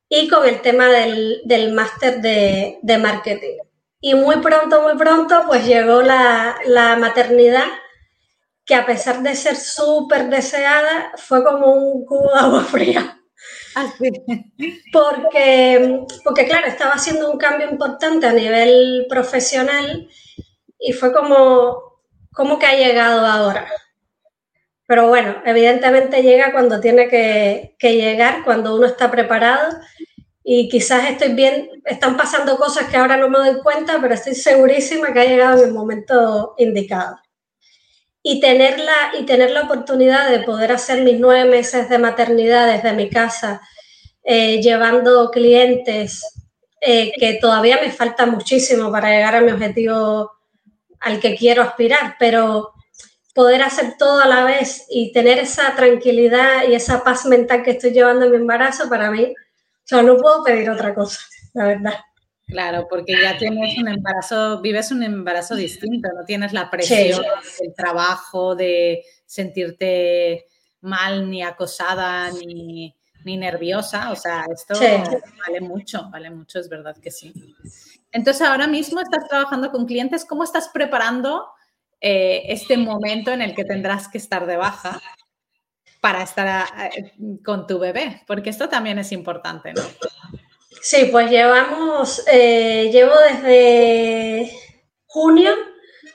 y 0.08 0.28
con 0.28 0.46
el 0.46 0.60
tema 0.60 0.86
del, 0.86 1.72
máster 1.72 2.20
de, 2.20 2.98
marketing. 2.98 3.58
Y 4.00 4.14
muy 4.14 4.36
pronto, 4.36 4.82
muy 4.82 4.96
pronto, 4.96 5.44
pues 5.46 5.66
llegó 5.66 6.02
la, 6.02 6.96
maternidad, 6.98 7.66
que 8.64 8.74
a 8.74 8.86
pesar 8.86 9.22
de 9.22 9.34
ser 9.34 9.56
súper 9.56 10.28
deseada, 10.28 11.12
fue 11.16 11.42
como 11.44 11.72
un 11.72 12.04
cubo 12.04 12.32
de 12.32 12.40
agua 12.40 12.64
fría. 12.70 13.20
Ah, 13.74 13.92
porque, 14.92 16.06
porque, 16.24 16.46
claro, 16.46 16.66
estaba 16.66 16.92
haciendo 16.92 17.30
un 17.30 17.38
cambio 17.38 17.70
importante 17.70 18.26
a 18.26 18.32
nivel 18.32 19.06
profesional 19.08 20.08
y 20.78 20.92
fue 20.92 21.12
como, 21.12 22.00
como 22.32 22.58
que 22.58 22.66
ha 22.66 22.74
llegado 22.74 23.26
ahora. 23.26 23.66
Pero 24.86 25.08
bueno, 25.08 25.42
evidentemente 25.44 26.22
llega 26.22 26.52
cuando 26.52 26.80
tiene 26.80 27.08
que, 27.08 27.76
llegar, 27.80 28.44
cuando 28.44 28.76
uno 28.76 28.86
está 28.86 29.10
preparado 29.10 29.76
y 30.44 30.68
quizás 30.68 31.10
estoy 31.10 31.34
bien, 31.34 31.82
están 31.84 32.16
pasando 32.16 32.56
cosas 32.56 32.88
que 32.88 32.96
ahora 32.96 33.16
no 33.16 33.28
me 33.28 33.38
doy 33.38 33.60
cuenta, 33.62 33.98
pero 34.00 34.14
estoy 34.14 34.36
segurísima 34.36 35.12
que 35.12 35.20
ha 35.20 35.24
llegado 35.24 35.58
en 35.58 35.68
el 35.68 35.74
momento 35.74 36.54
indicado. 36.58 37.18
Y 38.22 38.40
tener 38.40 38.78
la, 38.78 39.18
y 39.18 39.24
tener 39.24 39.50
la 39.50 39.62
oportunidad 39.62 40.30
de 40.30 40.40
poder 40.40 40.70
hacer 40.72 41.02
mis 41.02 41.18
nueve 41.18 41.48
meses 41.48 41.88
de 41.88 41.98
maternidad 41.98 42.72
desde 42.72 42.92
mi 42.92 43.10
casa, 43.10 43.60
eh, 44.22 44.60
llevando 44.60 45.30
clientes, 45.30 46.22
eh, 46.80 47.12
que 47.18 47.34
todavía 47.34 47.80
me 47.82 47.90
falta 47.90 48.26
muchísimo 48.26 48.92
para 48.92 49.10
llegar 49.10 49.34
a 49.34 49.40
mi 49.40 49.50
objetivo 49.50 50.30
al 51.00 51.18
que 51.18 51.34
quiero 51.34 51.62
aspirar, 51.62 52.16
pero 52.18 52.75
poder 53.36 53.60
hacer 53.60 53.98
todo 53.98 54.18
a 54.20 54.26
la 54.26 54.44
vez 54.44 54.86
y 54.88 55.12
tener 55.12 55.38
esa 55.38 55.76
tranquilidad 55.76 56.66
y 56.66 56.74
esa 56.74 57.04
paz 57.04 57.26
mental 57.26 57.62
que 57.62 57.72
estoy 57.72 57.90
llevando 57.90 58.24
en 58.24 58.30
mi 58.30 58.38
embarazo, 58.38 58.88
para 58.88 59.10
mí, 59.10 59.24
o 59.24 59.84
sea, 59.84 60.02
no 60.02 60.16
puedo 60.16 60.42
pedir 60.42 60.70
otra 60.70 60.94
cosa, 60.94 61.20
la 61.52 61.66
verdad. 61.66 61.94
Claro, 62.46 62.86
porque 62.88 63.12
ya 63.20 63.36
tienes 63.36 63.76
un 63.76 63.88
embarazo, 63.88 64.62
vives 64.62 64.90
un 64.90 65.02
embarazo 65.02 65.54
distinto, 65.54 66.08
no 66.16 66.24
tienes 66.24 66.54
la 66.54 66.70
presión 66.70 67.22
del 67.60 67.74
trabajo, 67.74 68.54
de 68.54 69.04
sentirte 69.26 70.46
mal, 70.80 71.28
ni 71.28 71.42
acosada, 71.42 72.30
ni, 72.30 72.96
ni 73.22 73.36
nerviosa. 73.36 74.12
O 74.12 74.16
sea, 74.16 74.46
esto 74.50 74.80
vale 75.46 75.60
mucho, 75.60 76.08
vale 76.10 76.30
mucho, 76.30 76.58
es 76.58 76.70
verdad 76.70 76.96
que 76.96 77.10
sí. 77.10 77.34
Entonces, 78.12 78.48
ahora 78.48 78.66
mismo 78.66 78.98
estás 78.98 79.28
trabajando 79.28 79.70
con 79.70 79.84
clientes, 79.84 80.24
¿cómo 80.24 80.42
estás 80.42 80.70
preparando 80.72 81.46
eh, 82.00 82.42
este 82.48 82.76
momento 82.76 83.32
en 83.32 83.42
el 83.42 83.54
que 83.54 83.64
tendrás 83.64 84.08
que 84.08 84.18
estar 84.18 84.46
de 84.46 84.56
baja 84.56 85.00
para 86.00 86.22
estar 86.22 86.66
eh, 86.96 87.12
con 87.44 87.66
tu 87.66 87.78
bebé, 87.78 88.22
porque 88.26 88.50
esto 88.50 88.68
también 88.68 88.98
es 88.98 89.12
importante, 89.12 89.72
¿no? 89.72 89.82
Sí, 90.82 91.08
pues 91.10 91.30
llevamos, 91.30 92.22
eh, 92.30 92.90
llevo 92.92 93.14
desde 93.18 94.52
junio 95.06 95.52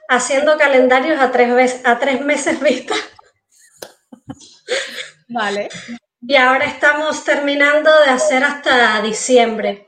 haciendo 0.08 0.58
calendarios 0.58 1.20
a 1.20 1.32
tres, 1.32 1.82
a 1.84 2.00
tres 2.00 2.22
meses 2.22 2.60
vista. 2.62 2.96
Vale. 5.28 5.70
Y 6.22 6.36
ahora 6.36 6.66
estamos 6.66 7.24
terminando 7.24 7.90
de 8.02 8.12
hacer 8.12 8.44
hasta 8.44 9.02
diciembre. 9.02 9.88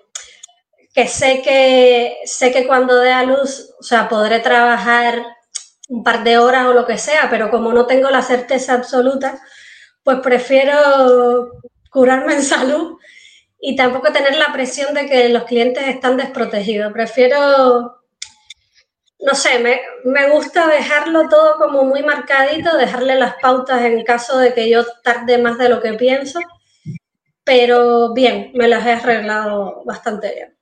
Que 0.93 1.07
sé 1.07 1.41
que 1.41 2.17
sé 2.25 2.51
que 2.51 2.67
cuando 2.67 2.99
dé 2.99 3.11
a 3.11 3.23
luz, 3.23 3.71
o 3.79 3.83
sea, 3.83 4.09
podré 4.09 4.39
trabajar 4.39 5.23
un 5.89 6.03
par 6.03 6.23
de 6.23 6.37
horas 6.37 6.65
o 6.67 6.73
lo 6.73 6.85
que 6.85 6.97
sea, 6.97 7.27
pero 7.29 7.49
como 7.49 7.73
no 7.73 7.85
tengo 7.85 8.09
la 8.09 8.21
certeza 8.21 8.73
absoluta, 8.73 9.41
pues 10.03 10.19
prefiero 10.19 11.51
curarme 11.89 12.35
en 12.35 12.43
salud 12.43 12.97
y 13.59 13.75
tampoco 13.75 14.11
tener 14.11 14.35
la 14.35 14.51
presión 14.51 14.93
de 14.93 15.05
que 15.05 15.29
los 15.29 15.43
clientes 15.43 15.87
están 15.87 16.17
desprotegidos. 16.17 16.91
Prefiero, 16.91 18.03
no 19.19 19.35
sé, 19.35 19.59
me, 19.59 19.81
me 20.03 20.29
gusta 20.29 20.67
dejarlo 20.67 21.29
todo 21.29 21.57
como 21.57 21.83
muy 21.83 22.03
marcadito, 22.03 22.75
dejarle 22.75 23.15
las 23.15 23.35
pautas 23.41 23.81
en 23.83 24.03
caso 24.03 24.37
de 24.37 24.53
que 24.53 24.69
yo 24.69 24.85
tarde 25.03 25.37
más 25.37 25.57
de 25.57 25.69
lo 25.69 25.81
que 25.81 25.93
pienso, 25.93 26.39
pero 27.43 28.13
bien, 28.13 28.51
me 28.53 28.67
las 28.67 28.85
he 28.85 28.93
arreglado 28.93 29.83
bastante 29.85 30.33
bien. 30.33 30.57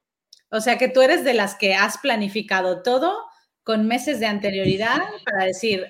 O 0.52 0.60
sea 0.60 0.78
que 0.78 0.90
tú 0.90 1.02
eres 1.02 1.24
de 1.24 1.34
las 1.34 1.56
que 1.56 1.76
has 1.76 1.98
planificado 1.98 2.84
todo 2.84 3.31
con 3.64 3.88
meses 3.88 4.20
de 4.20 4.26
anterioridad 4.26 5.00
para 5.26 5.46
decir, 5.46 5.88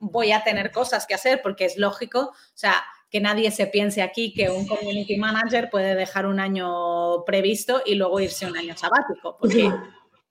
voy 0.00 0.32
a 0.32 0.44
tener 0.44 0.70
cosas 0.70 1.06
que 1.06 1.14
hacer 1.14 1.40
porque 1.42 1.64
es 1.64 1.76
lógico, 1.76 2.20
o 2.20 2.34
sea, 2.54 2.84
que 3.10 3.20
nadie 3.20 3.50
se 3.50 3.66
piense 3.66 4.02
aquí 4.02 4.34
que 4.34 4.50
un 4.50 4.66
community 4.66 5.16
manager 5.16 5.70
puede 5.70 5.94
dejar 5.94 6.26
un 6.26 6.40
año 6.40 7.24
previsto 7.24 7.82
y 7.84 7.94
luego 7.94 8.20
irse 8.20 8.46
un 8.46 8.56
año 8.56 8.76
sabático, 8.76 9.36
porque 9.38 9.70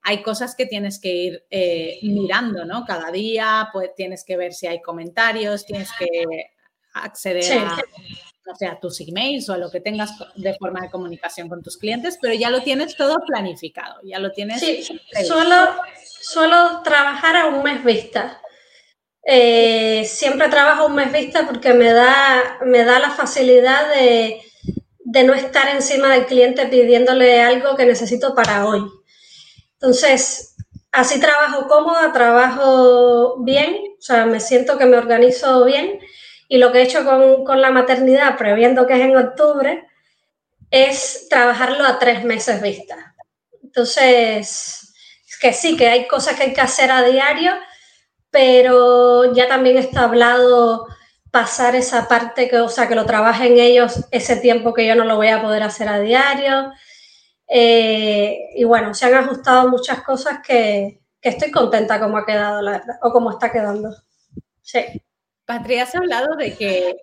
hay 0.02 0.22
cosas 0.22 0.54
que 0.54 0.66
tienes 0.66 1.00
que 1.00 1.12
ir 1.12 1.44
eh, 1.50 1.98
mirando, 2.02 2.64
¿no? 2.64 2.84
Cada 2.84 3.10
día, 3.10 3.70
pues 3.72 3.94
tienes 3.94 4.24
que 4.24 4.36
ver 4.36 4.52
si 4.52 4.66
hay 4.66 4.80
comentarios, 4.80 5.66
tienes 5.66 5.90
que 5.98 6.06
acceder 6.92 7.58
a, 7.58 7.76
a 8.68 8.80
tus 8.80 9.00
emails 9.00 9.48
o 9.48 9.54
a 9.54 9.58
lo 9.58 9.70
que 9.70 9.80
tengas 9.80 10.12
de 10.34 10.54
forma 10.54 10.80
de 10.80 10.90
comunicación 10.90 11.48
con 11.48 11.62
tus 11.62 11.76
clientes, 11.76 12.18
pero 12.20 12.34
ya 12.34 12.50
lo 12.50 12.62
tienes 12.62 12.96
todo 12.96 13.16
planificado, 13.26 14.00
ya 14.04 14.18
lo 14.18 14.32
tienes. 14.32 14.60
Sí, 14.60 14.82
solo, 15.26 15.54
solo 16.20 16.82
trabajar 16.82 17.36
a 17.36 17.46
un 17.46 17.62
mes 17.62 17.84
vista. 17.84 18.40
Eh, 19.24 20.04
siempre 20.04 20.48
trabajo 20.48 20.86
un 20.86 20.94
mes 20.94 21.12
vista 21.12 21.46
porque 21.46 21.74
me 21.74 21.92
da, 21.92 22.58
me 22.64 22.84
da 22.84 23.00
la 23.00 23.10
facilidad 23.10 23.92
de, 23.92 24.40
no 25.24 25.34
estar 25.34 25.68
encima 25.74 26.12
del 26.12 26.26
cliente 26.26 26.66
pidiéndole 26.66 27.40
algo 27.42 27.76
que 27.76 27.86
necesito 27.86 28.34
para 28.34 28.66
hoy. 28.66 28.82
Entonces, 29.72 30.54
así 30.92 31.20
trabajo 31.20 31.66
cómoda, 31.66 32.12
trabajo 32.12 33.42
bien, 33.42 33.76
o 33.98 34.02
sea, 34.02 34.26
me 34.26 34.40
siento 34.40 34.78
que 34.78 34.86
me 34.86 34.96
organizo 34.96 35.64
bien 35.64 35.98
y 36.48 36.58
lo 36.58 36.72
que 36.72 36.78
he 36.78 36.82
hecho 36.82 37.04
con, 37.04 37.44
con 37.44 37.60
la 37.60 37.70
maternidad, 37.70 38.36
previendo 38.36 38.86
que 38.86 38.94
es 38.94 39.00
en 39.00 39.16
octubre, 39.16 39.86
es 40.70 41.26
trabajarlo 41.28 41.84
a 41.84 41.98
tres 41.98 42.24
meses 42.24 42.60
vista. 42.60 43.14
Entonces, 43.62 44.94
que 45.40 45.52
sí, 45.52 45.76
que 45.76 45.88
hay 45.88 46.06
cosas 46.08 46.36
que 46.36 46.44
hay 46.44 46.52
que 46.54 46.60
hacer 46.60 46.90
a 46.90 47.02
diario, 47.02 47.52
pero 48.30 49.32
ya 49.34 49.48
también 49.48 49.76
está 49.76 50.04
hablado 50.04 50.86
pasar 51.30 51.76
esa 51.76 52.08
parte, 52.08 52.48
que, 52.48 52.58
o 52.60 52.68
sea, 52.68 52.88
que 52.88 52.94
lo 52.94 53.06
trabajen 53.06 53.58
ellos 53.58 54.06
ese 54.10 54.36
tiempo 54.36 54.72
que 54.72 54.86
yo 54.86 54.94
no 54.94 55.04
lo 55.04 55.16
voy 55.16 55.28
a 55.28 55.42
poder 55.42 55.62
hacer 55.62 55.88
a 55.88 56.00
diario. 56.00 56.72
Eh, 57.48 58.38
y 58.54 58.64
bueno, 58.64 58.94
se 58.94 59.06
han 59.06 59.14
ajustado 59.14 59.68
muchas 59.68 60.02
cosas 60.02 60.38
que, 60.46 61.00
estoy 61.20 61.50
contenta 61.50 61.98
como 61.98 62.18
ha 62.18 62.24
quedado, 62.24 62.62
la 62.62 62.72
verdad, 62.72 62.96
o 63.02 63.10
como 63.10 63.32
está 63.32 63.50
quedando. 63.50 63.90
Sí. 64.62 64.78
Patria, 65.46 65.84
has 65.84 65.94
hablado 65.94 66.36
de 66.36 66.54
que 66.54 66.96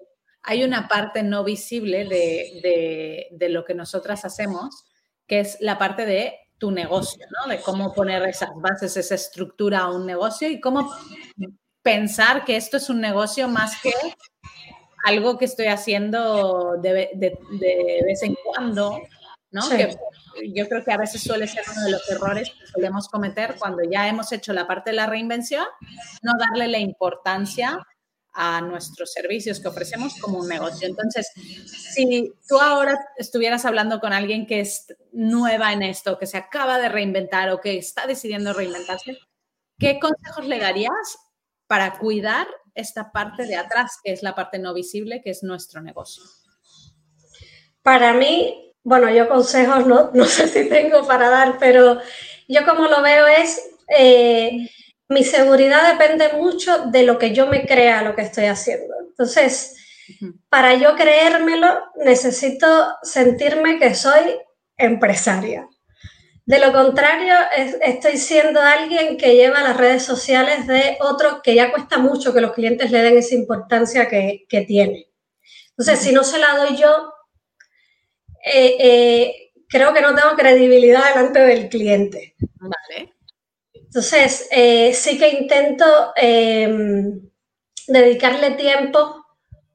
hay 0.44 0.64
una 0.64 0.88
parte 0.88 1.24
no 1.24 1.44
visible 1.44 2.06
de, 2.06 3.28
de 3.32 3.50
lo 3.50 3.66
que 3.66 3.74
nosotras 3.74 4.26
hacemos, 4.26 4.86
que 5.26 5.40
es 5.40 5.58
la 5.62 5.78
parte 5.78 6.06
de 6.06 6.36
tu 6.58 6.72
negocio, 6.72 7.26
¿no? 7.30 7.50
De 7.50 7.62
cómo 7.62 7.94
poner 7.94 8.24
esas 8.24 8.52
bases, 8.56 8.96
esa 8.96 9.16
estructura 9.16 9.80
a 9.80 9.92
un 9.92 10.06
negocio 10.06 10.50
y 10.50 10.62
cómo 10.62 10.94
pensar 11.82 12.46
que 12.46 12.56
esto 12.56 12.78
es 12.78 12.90
un 12.90 13.02
negocio 13.02 13.48
más 13.50 13.82
que 13.82 13.92
algo 15.04 15.38
que 15.38 15.44
estoy 15.44 15.68
haciendo 15.68 16.78
de, 16.82 17.10
vez 18.06 18.24
en 18.24 18.38
cuando, 18.46 19.02
¿no? 19.52 19.70
Que 19.70 19.98
yo 20.54 20.68
creo 20.70 20.84
que 20.84 20.94
a 20.94 20.98
veces 20.98 21.22
suele 21.22 21.48
ser 21.48 21.66
uno 21.70 21.84
de 21.84 21.92
los 21.92 22.10
errores 22.10 22.50
que 22.50 22.68
solemos 22.68 23.10
cometer 23.10 23.56
cuando 23.60 23.84
ya 23.84 24.08
hemos 24.08 24.32
hecho 24.32 24.54
la 24.54 24.66
parte 24.66 24.92
de 24.92 24.96
la 24.96 25.06
reinvención, 25.06 25.66
no 26.22 26.32
darle 26.40 26.70
la 26.70 26.80
importancia 26.80 27.86
a 28.34 28.62
nuestros 28.62 29.12
servicios 29.12 29.60
que 29.60 29.68
ofrecemos 29.68 30.16
como 30.20 30.40
un 30.40 30.48
negocio. 30.48 30.88
Entonces, 30.88 31.28
si 31.94 32.34
tú 32.48 32.60
ahora 32.60 32.98
estuvieras 33.18 33.66
hablando 33.66 34.00
con 34.00 34.12
alguien 34.12 34.48
que 34.48 34.60
es 34.60 34.88
nueva 35.12 35.72
en 35.72 35.84
esto, 35.84 36.18
que 36.18 36.26
se 36.26 36.38
acaba 36.38 36.80
de 36.80 36.90
reinventar 36.90 37.52
o 37.52 37.62
que 37.62 37.78
está 37.78 38.08
decidiendo 38.08 38.54
reinventarse, 38.54 39.18
¿qué 39.78 40.00
consejos 40.00 40.48
le 40.48 40.60
darías 40.60 41.18
para 41.68 41.98
cuidar 42.00 42.48
esta 42.74 43.12
parte 43.12 43.46
de 43.46 43.56
atrás, 43.56 43.98
que 44.04 44.12
es 44.12 44.24
la 44.24 44.34
parte 44.34 44.58
no 44.58 44.74
visible, 44.74 45.22
que 45.22 45.30
es 45.30 45.44
nuestro 45.44 45.82
negocio? 45.82 46.24
Para 47.84 48.14
mí, 48.14 48.74
bueno, 48.84 49.12
yo 49.12 49.30
consejos 49.30 49.86
no, 49.86 50.12
sé 50.26 50.48
si 50.48 50.68
tengo 50.70 51.06
para 51.06 51.30
dar, 51.30 51.58
pero 51.60 52.00
yo 52.48 52.66
como 52.66 52.88
lo 52.88 53.02
veo 53.04 53.28
es... 53.28 53.62
Eh, 53.96 54.70
mi 55.10 55.24
seguridad 55.24 55.92
depende 55.92 56.34
mucho 56.34 56.86
de 56.88 57.04
lo 57.04 57.18
que 57.18 57.34
yo 57.34 57.48
me 57.48 57.66
crea 57.66 58.04
lo 58.04 58.16
que 58.16 58.24
estoy 58.24 58.46
haciendo. 58.46 58.94
Entonces, 59.10 59.76
para 60.50 60.76
yo 60.76 60.96
creérmelo, 60.96 61.68
necesito 62.04 62.68
sentirme 63.04 63.80
que 63.80 63.96
soy 63.96 64.38
empresaria. 64.78 65.68
De 66.46 66.60
lo 66.60 66.74
contrario, 66.74 67.34
estoy 67.82 68.18
siendo 68.18 68.60
alguien 68.60 69.18
que 69.18 69.36
lleva 69.36 69.64
las 69.64 69.78
redes 69.78 70.04
sociales 70.04 70.68
de 70.68 70.98
otros 71.00 71.42
que 71.42 71.56
ya 71.56 71.72
cuesta 71.72 71.98
mucho 72.00 72.34
que 72.34 72.42
los 72.42 72.52
clientes 72.52 72.92
le 72.92 73.02
den 73.02 73.18
esa 73.18 73.36
importancia 73.36 74.10
que, 74.10 74.46
tiene. 74.68 75.08
Entonces, 75.70 76.00
si 76.00 76.12
no 76.12 76.24
se 76.24 76.40
la 76.40 76.58
doy 76.58 76.76
yo, 76.76 77.14
eh, 78.46 78.76
eh, 78.78 79.52
creo 79.70 79.94
que 79.94 80.02
no 80.02 80.14
tengo 80.14 80.36
credibilidad 80.36 81.08
delante 81.08 81.40
del 81.40 81.70
cliente. 81.70 82.36
Vale. 82.60 83.13
Entonces, 83.94 84.48
eh, 84.50 84.92
sí 84.96 85.20
que 85.20 85.30
intento 85.30 85.86
em, 86.16 87.30
dedicarle 87.88 88.52
tiempo 88.56 89.24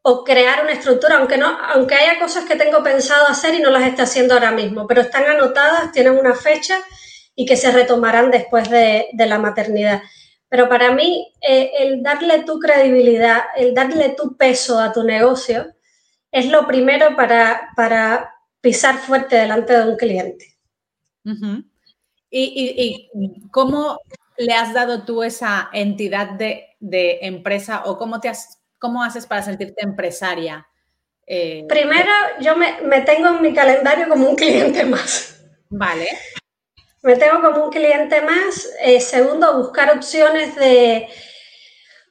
o 0.02 0.24
crear 0.24 0.64
una 0.64 0.72
estructura, 0.72 1.18
aunque, 1.18 1.38
no, 1.38 1.46
aunque 1.46 1.94
haya 1.94 2.18
cosas 2.18 2.44
que 2.44 2.56
tengo 2.56 2.82
pensado 2.82 3.28
hacer 3.28 3.54
y 3.54 3.60
no 3.60 3.70
las 3.70 3.84
esté 3.84 4.02
haciendo 4.02 4.34
ahora 4.34 4.50
mismo, 4.50 4.88
pero 4.88 5.02
están 5.02 5.26
anotadas, 5.26 5.92
tienen 5.92 6.18
una 6.18 6.34
fecha 6.34 6.80
y 7.36 7.46
que 7.46 7.56
se 7.56 7.70
retomarán 7.70 8.32
después 8.32 8.68
de, 8.68 9.06
la 9.16 9.38
maternidad. 9.38 10.02
Pero 10.48 10.68
para 10.68 10.90
mí, 10.90 11.32
eh, 11.40 11.70
el 11.78 12.02
darle 12.02 12.42
tu 12.42 12.58
credibilidad, 12.58 13.44
el 13.56 13.72
darle 13.72 14.16
tu 14.16 14.36
peso 14.36 14.80
a 14.80 14.92
tu 14.92 15.04
negocio, 15.04 15.76
es 16.32 16.46
lo 16.46 16.66
primero 16.66 17.14
para, 17.14 17.68
para 17.76 18.34
pisar 18.60 18.96
fuerte 18.98 19.36
delante 19.36 19.74
de 19.74 19.88
un 19.88 19.96
cliente. 19.96 20.58
¿Y, 22.30 23.10
cómo 23.50 24.00
le 24.36 24.52
has 24.54 24.72
dado 24.74 25.04
tú 25.04 25.22
esa 25.22 25.68
entidad 25.72 26.30
de, 26.30 26.76
empresa 27.22 27.82
o 27.86 27.98
cómo, 27.98 28.20
te 28.20 28.30
cómo 28.78 29.02
haces 29.02 29.26
para 29.26 29.42
sentirte 29.42 29.84
empresaria? 29.84 30.66
Eh, 31.26 31.64
Primero, 31.68 32.10
yo 32.40 32.56
me, 32.56 33.00
tengo 33.02 33.28
en 33.28 33.42
mi 33.42 33.52
calendario 33.52 34.08
como 34.08 34.28
un 34.28 34.36
cliente 34.36 34.84
más. 34.84 35.44
Vale. 35.68 36.08
Me 37.02 37.16
tengo 37.16 37.40
como 37.42 37.64
un 37.66 37.70
cliente 37.70 38.22
más. 38.22 38.68
Eh, 38.82 39.00
segundo, 39.00 39.58
buscar 39.58 39.94
opciones 39.94 40.56
de 40.56 41.08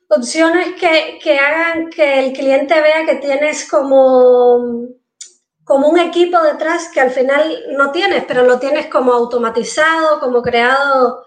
opciones 0.10 0.75
que, 0.80 1.19
que 1.21 1.38
hagan 1.38 1.89
que 1.89 2.19
el 2.19 2.34
cliente 2.34 2.80
vea 2.80 3.06
que 3.06 3.15
tienes 3.15 3.69
como 3.69 4.88
como 5.67 5.89
un 5.89 5.99
equipo 5.99 6.41
detrás 6.41 6.88
que 6.93 7.01
al 7.01 7.12
final 7.12 7.65
no 7.71 7.91
tienes, 7.91 8.23
pero 8.25 8.43
lo 8.43 8.58
tienes 8.58 8.88
como 8.88 9.12
automatizado, 9.12 10.21
como 10.21 10.41
creado, 10.41 11.25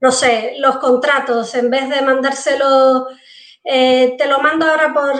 no 0.00 0.12
sé, 0.12 0.56
los 0.58 0.76
contratos, 0.76 1.54
en 1.54 1.70
vez 1.70 1.88
de 1.88 2.02
mandárselo, 2.02 3.08
eh, 3.64 4.14
te 4.18 4.26
lo 4.26 4.40
mando 4.40 4.66
ahora 4.66 4.92
por, 4.92 5.14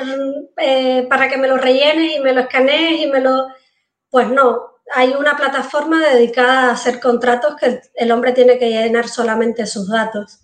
eh, 0.58 1.06
para 1.08 1.30
que 1.30 1.38
me 1.38 1.48
lo 1.48 1.56
rellenes 1.56 2.16
y 2.16 2.20
me 2.20 2.34
lo 2.34 2.42
escanees 2.42 3.00
y 3.00 3.06
me 3.06 3.20
lo... 3.20 3.48
Pues 4.10 4.28
no, 4.28 4.80
hay 4.94 5.14
una 5.18 5.34
plataforma 5.34 6.06
dedicada 6.06 6.68
a 6.68 6.72
hacer 6.72 7.00
contratos 7.00 7.56
que 7.56 7.80
el 7.94 8.12
hombre 8.12 8.32
tiene 8.32 8.58
que 8.58 8.68
llenar 8.68 9.08
solamente 9.08 9.64
sus 9.64 9.88
datos. 9.88 10.40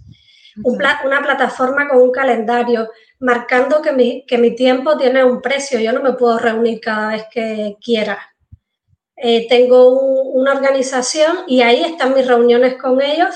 Una 0.62 1.22
plataforma 1.22 1.88
con 1.88 2.02
un 2.02 2.12
calendario, 2.12 2.90
marcando 3.18 3.82
que 3.82 3.92
mi, 3.92 4.24
que 4.26 4.38
mi 4.38 4.54
tiempo 4.54 4.96
tiene 4.96 5.24
un 5.24 5.40
precio, 5.40 5.80
yo 5.80 5.92
no 5.92 6.02
me 6.02 6.12
puedo 6.12 6.38
reunir 6.38 6.80
cada 6.80 7.08
vez 7.08 7.24
que 7.30 7.76
quiera. 7.82 8.18
Eh, 9.16 9.46
tengo 9.48 10.00
una 10.32 10.52
organización 10.52 11.38
y 11.46 11.62
ahí 11.62 11.82
están 11.82 12.14
mis 12.14 12.26
reuniones 12.26 12.76
con 12.76 13.00
ellos 13.00 13.34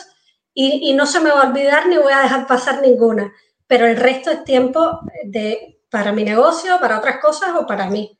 y, 0.52 0.92
no 0.94 1.06
se 1.06 1.20
me 1.20 1.30
va 1.30 1.42
a 1.42 1.48
olvidar 1.50 1.86
ni 1.86 1.96
voy 1.98 2.12
a 2.12 2.22
dejar 2.22 2.48
pasar 2.48 2.82
ninguna, 2.82 3.32
pero 3.68 3.86
el 3.86 3.96
resto 3.96 4.32
es 4.32 4.42
tiempo 4.42 5.00
de, 5.24 5.78
para 5.88 6.10
mi 6.10 6.24
negocio, 6.24 6.80
para 6.80 6.98
otras 6.98 7.20
cosas 7.20 7.50
o 7.56 7.64
para 7.64 7.88
mí. 7.88 8.18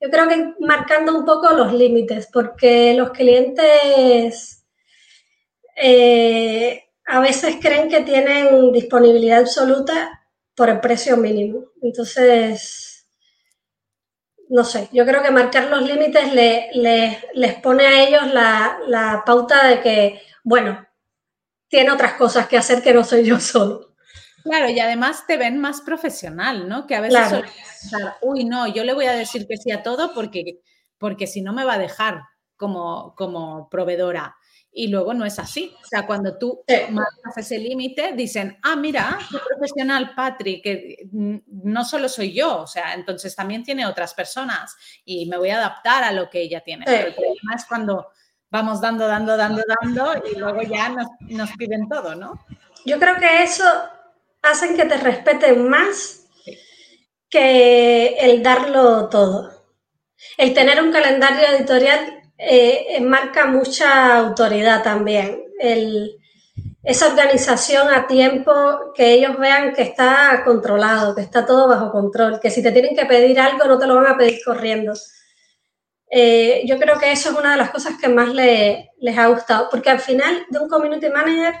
Yo 0.00 0.08
creo 0.08 0.28
que 0.28 0.54
marcando 0.60 1.16
un 1.16 1.24
poco 1.24 1.50
los 1.50 1.72
límites, 1.72 2.28
porque 2.32 2.94
los 2.94 3.10
clientes 3.10 4.64
eh, 5.74 6.85
a 7.06 7.20
veces 7.20 7.56
creen 7.60 7.88
que 7.88 8.00
tienen 8.00 8.72
disponibilidad 8.72 9.40
absoluta 9.40 10.24
por 10.54 10.68
el 10.68 10.80
precio 10.80 11.16
mínimo. 11.16 11.66
Entonces, 11.80 13.06
no 14.48 14.64
sé, 14.64 14.88
yo 14.92 15.06
creo 15.06 15.22
que 15.22 15.30
marcar 15.30 15.68
los 15.68 15.82
límites 15.82 16.32
les 16.32 17.54
pone 17.62 17.86
a 17.86 18.02
ellos 18.02 18.32
la, 18.32 19.22
pauta 19.24 19.68
de 19.68 19.80
que, 19.80 20.22
bueno, 20.42 20.84
tiene 21.68 21.90
otras 21.90 22.14
cosas 22.14 22.48
que 22.48 22.56
hacer 22.58 22.82
que 22.82 22.94
no 22.94 23.04
soy 23.04 23.24
yo 23.24 23.38
solo. 23.38 23.94
Claro, 24.42 24.68
y 24.68 24.78
además 24.78 25.26
te 25.26 25.36
ven 25.36 25.58
más 25.58 25.80
profesional, 25.80 26.68
¿no? 26.68 26.86
Que 26.86 26.94
a 26.94 27.00
veces, 27.00 27.42
uy, 28.20 28.44
no, 28.44 28.66
yo 28.68 28.84
le 28.84 28.94
voy 28.94 29.06
a 29.06 29.12
decir 29.12 29.46
que 29.46 29.56
sí 29.56 29.72
a 29.72 29.82
todo 29.82 30.14
porque, 30.14 30.60
porque 30.98 31.26
si 31.26 31.42
no 31.42 31.52
me 31.52 31.64
va 31.64 31.74
a 31.74 31.78
dejar 31.78 32.22
como, 32.56 33.14
como 33.16 33.68
proveedora 33.68 34.36
y 34.78 34.88
luego 34.88 35.14
no 35.14 35.24
es 35.24 35.38
así. 35.38 35.74
O 35.82 35.86
sea, 35.86 36.06
cuando 36.06 36.36
tú 36.36 36.62
marcas 36.90 37.38
ese 37.38 37.58
límite, 37.58 38.12
dicen, 38.12 38.58
ah, 38.62 38.76
mira, 38.76 39.18
qué 39.30 39.38
profesional 39.38 40.14
Patrick, 40.14 40.62
que 40.62 41.08
no 41.12 41.82
solo 41.82 42.10
soy 42.10 42.34
yo, 42.34 42.58
o 42.58 42.66
sea, 42.66 42.92
entonces 42.92 43.34
también 43.34 43.64
tiene 43.64 43.86
otras 43.86 44.12
personas 44.12 44.76
y 45.06 45.24
me 45.26 45.38
voy 45.38 45.48
a 45.48 45.56
adaptar 45.56 46.04
a 46.04 46.12
lo 46.12 46.28
que 46.28 46.42
ella 46.42 46.60
tiene. 46.60 46.84
el 46.84 47.14
problema 47.14 47.54
es 47.56 47.64
cuando 47.64 48.08
vamos 48.50 48.82
dando, 48.82 49.08
dando, 49.08 49.34
dando, 49.38 49.62
dando 49.80 50.22
y 50.30 50.38
luego 50.38 50.60
ya 50.60 50.90
nos, 50.90 51.06
nos 51.20 51.50
piden 51.52 51.88
todo, 51.88 52.14
¿no? 52.14 52.44
Yo 52.84 52.98
creo 52.98 53.16
que 53.16 53.44
eso 53.44 53.64
hace 54.42 54.76
que 54.76 54.84
te 54.84 54.98
respeten 54.98 55.70
más 55.70 56.26
que 57.30 58.08
el 58.20 58.42
darlo 58.42 59.08
todo. 59.08 59.56
El 60.36 60.52
tener 60.52 60.82
un 60.82 60.92
calendario 60.92 61.48
editorial 61.48 62.15
eh, 62.38 63.00
marca 63.00 63.46
mucha 63.46 64.16
autoridad 64.18 64.82
también. 64.82 65.42
esa 66.82 67.08
organización 67.08 67.88
a 67.88 68.06
tiempo, 68.06 68.52
que 68.94 69.14
ellos 69.14 69.38
vean 69.38 69.74
que 69.74 69.82
está 69.82 70.42
controlado, 70.44 71.14
que 71.14 71.22
está 71.22 71.44
todo 71.44 71.68
bajo 71.68 71.90
control, 71.90 72.38
que 72.40 72.50
si 72.50 72.62
te 72.62 72.72
tienen 72.72 72.94
que 72.96 73.06
pedir 73.06 73.40
algo 73.40 73.64
no 73.64 73.78
te 73.78 73.86
lo 73.86 73.96
van 73.96 74.06
a 74.06 74.16
pedir 74.16 74.40
corriendo. 74.44 74.92
Eh, 76.10 76.62
yo 76.66 76.78
creo 76.78 76.98
que 76.98 77.10
eso 77.12 77.30
es 77.30 77.36
una 77.36 77.52
de 77.52 77.56
las 77.58 77.70
cosas 77.70 77.94
que 78.00 78.08
más 78.08 78.28
les 78.32 79.18
ha 79.18 79.26
gustado, 79.26 79.68
porque 79.70 79.90
al 79.90 80.00
final 80.00 80.46
de 80.50 80.58
un 80.60 80.68
community 80.68 81.08
manager, 81.10 81.54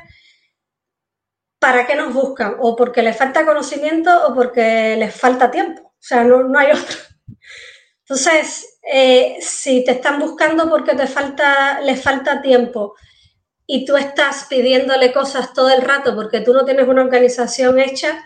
¿para 1.58 1.86
qué 1.86 1.94
nos 1.96 2.12
buscan? 2.14 2.56
O 2.60 2.76
porque 2.76 3.02
les 3.02 3.16
falta 3.16 3.44
conocimiento 3.44 4.28
o 4.28 4.34
porque 4.34 4.96
les 4.96 5.14
falta 5.14 5.50
tiempo. 5.50 5.82
O 5.82 5.94
sea, 5.98 6.22
no, 6.24 6.44
no 6.44 6.58
hay 6.58 6.70
otro. 6.72 6.96
Entonces, 8.08 8.78
eh, 8.92 9.36
si 9.40 9.82
te 9.84 9.90
están 9.90 10.20
buscando 10.20 10.70
porque 10.70 10.94
te 10.94 11.08
falta, 11.08 11.80
les 11.80 12.00
falta 12.00 12.40
tiempo 12.40 12.94
y 13.66 13.84
tú 13.84 13.96
estás 13.96 14.46
pidiéndole 14.48 15.12
cosas 15.12 15.52
todo 15.52 15.70
el 15.70 15.82
rato 15.82 16.14
porque 16.14 16.40
tú 16.40 16.52
no 16.52 16.64
tienes 16.64 16.86
una 16.86 17.02
organización 17.02 17.80
hecha, 17.80 18.24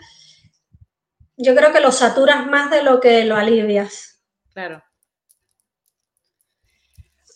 yo 1.35 1.55
creo 1.55 1.73
que 1.73 1.79
lo 1.79 1.91
saturas 1.91 2.45
más 2.45 2.69
de 2.69 2.83
lo 2.83 2.99
que 2.99 3.25
lo 3.25 3.35
alivias. 3.35 4.21
Claro. 4.53 4.83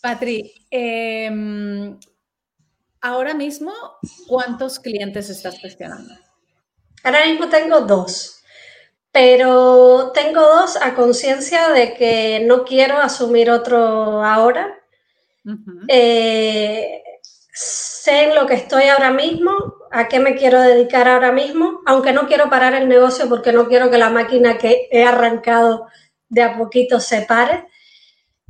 Patri, 0.00 0.54
em, 0.70 1.98
ahora 3.00 3.34
mismo, 3.34 3.72
¿cuántos 4.28 4.78
clientes 4.78 5.30
estás 5.30 5.58
gestionando? 5.58 6.14
Ahora 7.02 7.26
mismo 7.26 7.48
tengo 7.48 7.80
dos 7.80 8.36
pero 9.16 10.12
tengo 10.12 10.42
dos 10.42 10.76
a 10.76 10.94
conciencia 10.94 11.70
de 11.70 11.94
que 11.94 12.44
no 12.44 12.66
quiero 12.66 12.98
asumir 12.98 13.50
otro 13.50 14.22
ahora. 14.22 14.78
Eh, 15.88 17.02
sé 17.50 18.24
en 18.24 18.34
lo 18.34 18.46
que 18.46 18.52
estoy 18.52 18.88
ahora 18.88 19.10
mismo, 19.10 19.52
a 19.90 20.06
qué 20.06 20.20
me 20.20 20.34
quiero 20.34 20.60
dedicar 20.60 21.08
ahora 21.08 21.32
mismo, 21.32 21.80
aunque 21.86 22.12
no 22.12 22.26
quiero 22.26 22.50
parar 22.50 22.74
el 22.74 22.88
negocio 22.88 23.26
porque 23.26 23.52
no 23.52 23.68
quiero 23.68 23.90
que 23.90 23.96
la 23.96 24.10
máquina 24.10 24.58
que 24.58 24.86
he 24.90 25.02
arrancado 25.02 25.86
de 26.28 26.42
a 26.42 26.58
poquito 26.58 27.00
se 27.00 27.22
pare, 27.22 27.68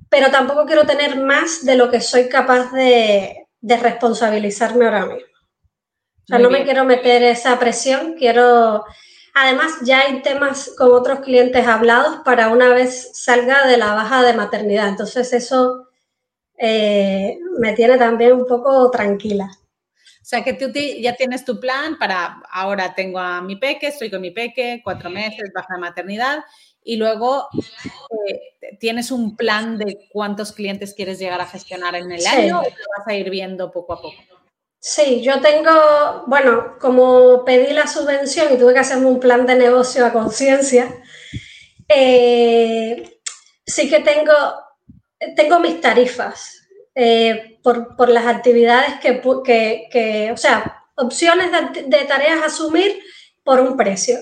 pero 0.08 0.32
tampoco 0.32 0.66
quiero 0.66 0.84
tener 0.84 1.16
más 1.16 1.64
de 1.64 1.76
lo 1.76 1.92
que 1.92 2.00
soy 2.00 2.28
capaz 2.28 2.72
de, 2.72 3.46
responsabilizarme 3.62 4.86
ahora 4.86 5.06
mismo. 5.06 5.28
O 6.24 6.26
sea, 6.26 6.40
no 6.40 6.50
me 6.50 6.64
quiero 6.64 6.84
meter 6.84 7.22
esa 7.22 7.56
presión, 7.56 8.14
quiero 8.18 8.84
Además, 9.38 9.80
ya 9.82 10.00
hay 10.00 10.22
temas 10.22 10.72
con 10.78 10.92
otros 10.92 11.20
clientes 11.20 11.66
hablados 11.66 12.22
para 12.24 12.48
una 12.48 12.70
vez 12.70 13.10
salga 13.12 13.66
de 13.66 13.76
la 13.76 13.92
baja 13.92 14.22
de 14.22 14.32
maternidad. 14.32 14.88
Entonces, 14.88 15.30
eso 15.34 15.88
eh, 16.56 17.36
me 17.58 17.74
tiene 17.74 17.98
también 17.98 18.32
un 18.32 18.46
poco 18.46 18.90
tranquila. 18.90 19.50
O 19.52 20.24
sea, 20.24 20.42
que 20.42 20.54
tú 20.54 20.72
ya 20.72 21.16
tienes 21.16 21.44
tu 21.44 21.60
plan 21.60 21.98
para, 21.98 22.42
ahora 22.50 22.94
tengo 22.94 23.18
a 23.18 23.42
mi 23.42 23.56
peque, 23.56 23.88
estoy 23.88 24.10
con 24.10 24.22
mi 24.22 24.30
peque, 24.30 24.80
cuatro 24.82 25.10
meses, 25.10 25.52
baja 25.54 25.74
de 25.74 25.80
maternidad, 25.80 26.38
y 26.82 26.96
luego 26.96 27.48
eh, 28.26 28.76
tienes 28.80 29.10
un 29.10 29.36
plan 29.36 29.76
de 29.76 30.08
cuántos 30.10 30.52
clientes 30.52 30.94
quieres 30.94 31.18
llegar 31.18 31.42
a 31.42 31.46
gestionar 31.46 31.94
en 31.94 32.10
el 32.10 32.26
año 32.26 32.60
o 32.60 32.62
te 32.62 32.70
vas 32.96 33.06
a 33.06 33.14
ir 33.14 33.28
viendo 33.28 33.70
poco 33.70 33.92
a 33.92 34.00
poco. 34.00 34.35
Sí, 34.88 35.20
yo 35.20 35.40
tengo, 35.40 36.22
bueno, 36.28 36.76
como 36.78 37.44
pedí 37.44 37.72
la 37.72 37.88
subvención 37.88 38.54
y 38.54 38.56
tuve 38.56 38.72
que 38.72 38.78
hacerme 38.78 39.06
un 39.06 39.18
plan 39.18 39.44
de 39.44 39.56
negocio 39.56 40.06
a 40.06 40.12
conciencia, 40.12 41.02
eh, 41.88 43.18
sí 43.66 43.90
que 43.90 43.98
tengo, 43.98 44.32
tengo 45.34 45.58
mis 45.58 45.80
tarifas 45.80 46.68
eh, 46.94 47.58
por, 47.64 48.08
las 48.08 48.26
actividades 48.26 49.00
que, 49.00 49.20
que, 49.90 50.30
o 50.32 50.36
sea, 50.36 50.84
opciones 50.94 51.50
de, 51.50 52.04
tareas 52.04 52.42
a 52.42 52.46
asumir 52.46 52.96
por 53.42 53.58
un 53.58 53.76
precio. 53.76 54.16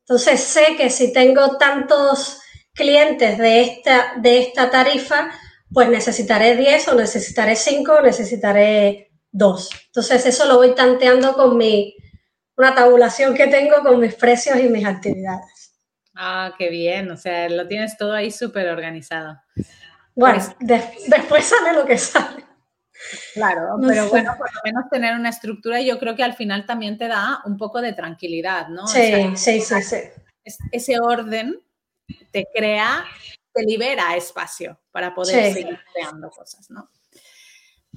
Entonces 0.00 0.40
sé 0.40 0.74
que 0.76 0.90
si 0.90 1.12
tengo 1.12 1.58
tantos 1.58 2.40
clientes 2.74 3.38
de 3.38 3.60
esta, 3.60 4.14
de 4.16 4.40
esta 4.40 4.68
tarifa, 4.68 5.30
pues 5.72 5.88
necesitaré 5.88 6.56
10 6.56 6.88
o 6.88 6.94
necesitaré 6.96 7.54
5 7.54 7.92
o 7.92 8.02
necesitaré 8.02 9.07
dos. 9.30 9.70
Entonces 9.86 10.26
eso 10.26 10.46
lo 10.46 10.56
voy 10.56 10.74
tanteando 10.74 11.34
con 11.34 11.56
mi, 11.56 11.96
una 12.56 12.74
tabulación 12.74 13.34
que 13.34 13.46
tengo 13.46 13.76
con 13.82 14.00
mis 14.00 14.14
precios 14.14 14.58
y 14.58 14.68
mis 14.68 14.84
actividades. 14.84 15.74
Ah, 16.14 16.54
qué 16.58 16.68
bien, 16.68 17.10
o 17.10 17.16
sea, 17.16 17.48
lo 17.48 17.66
tienes 17.68 17.96
todo 17.96 18.12
ahí 18.12 18.30
súper 18.30 18.68
organizado. 18.68 19.40
Bueno, 20.14 20.42
pues 20.58 21.06
después 21.06 21.44
sale 21.44 21.78
lo 21.78 21.86
que 21.86 21.96
sale. 21.96 22.44
Claro, 23.34 23.76
pero 23.86 24.08
bueno, 24.08 24.34
por 24.36 24.52
lo 24.52 24.60
menos 24.64 24.90
tener 24.90 25.14
una 25.14 25.28
estructura 25.28 25.80
yo 25.80 26.00
creo 26.00 26.16
que 26.16 26.24
al 26.24 26.34
final 26.34 26.66
también 26.66 26.98
te 26.98 27.06
da 27.06 27.40
un 27.44 27.56
poco 27.56 27.80
de 27.80 27.92
tranquilidad, 27.92 28.68
¿no? 28.68 28.88
Sí, 28.88 29.36
sí, 29.36 29.60
sí, 29.60 29.82
sí. 29.82 29.96
Ese 30.72 30.98
orden 30.98 31.60
te 32.32 32.46
crea, 32.52 33.04
te 33.52 33.62
libera 33.62 34.16
espacio 34.16 34.80
para 34.90 35.14
poder 35.14 35.52
seguir 35.52 35.78
creando 35.92 36.30
cosas, 36.30 36.68
¿no? 36.70 36.90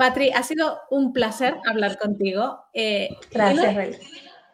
Patri, 0.01 0.31
ha 0.31 0.41
sido 0.41 0.79
un 0.89 1.13
placer 1.13 1.57
hablar 1.63 1.99
contigo. 1.99 2.65
Eh, 2.73 3.09
Gracias, 3.29 3.99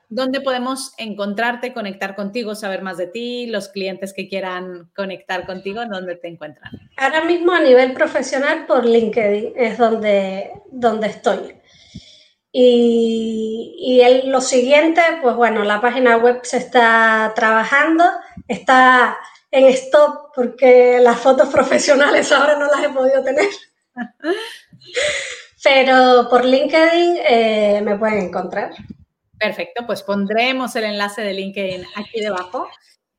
¿Dónde 0.09 0.41
podemos 0.41 0.91
encontrarte, 0.97 1.73
conectar 1.73 2.15
contigo, 2.15 2.53
saber 2.53 2.81
más 2.81 2.97
de 2.97 3.07
ti, 3.07 3.47
los 3.47 3.69
clientes 3.69 4.11
que 4.11 4.27
quieran 4.27 4.91
conectar 4.93 5.45
contigo, 5.45 5.85
dónde 5.89 6.17
te 6.17 6.27
encuentran? 6.27 6.73
Ahora 6.97 7.23
mismo 7.23 7.53
a 7.53 7.61
nivel 7.61 7.93
profesional 7.93 8.65
por 8.65 8.85
LinkedIn 8.85 9.53
es 9.55 9.77
donde, 9.77 10.51
donde 10.69 11.07
estoy. 11.07 11.55
Y, 12.51 13.73
y 13.79 14.27
lo 14.27 14.41
siguiente, 14.41 15.01
pues 15.21 15.37
bueno, 15.37 15.63
la 15.63 15.79
página 15.79 16.17
web 16.17 16.41
se 16.43 16.57
está 16.57 17.31
trabajando, 17.37 18.03
está 18.49 19.17
en 19.49 19.67
stop 19.67 20.33
porque 20.35 20.99
las 21.01 21.17
fotos 21.19 21.47
profesionales 21.53 22.33
ahora 22.33 22.59
no 22.59 22.65
las 22.67 22.83
he 22.83 22.89
podido 22.89 23.23
tener. 23.23 23.47
Pero 25.63 26.27
por 26.29 26.45
LinkedIn 26.45 27.17
eh, 27.27 27.81
me 27.83 27.97
pueden 27.97 28.27
encontrar. 28.27 28.71
Perfecto, 29.37 29.85
pues 29.85 30.03
pondremos 30.03 30.75
el 30.75 30.85
enlace 30.85 31.21
de 31.21 31.33
LinkedIn 31.33 31.85
aquí 31.95 32.21
debajo. 32.21 32.67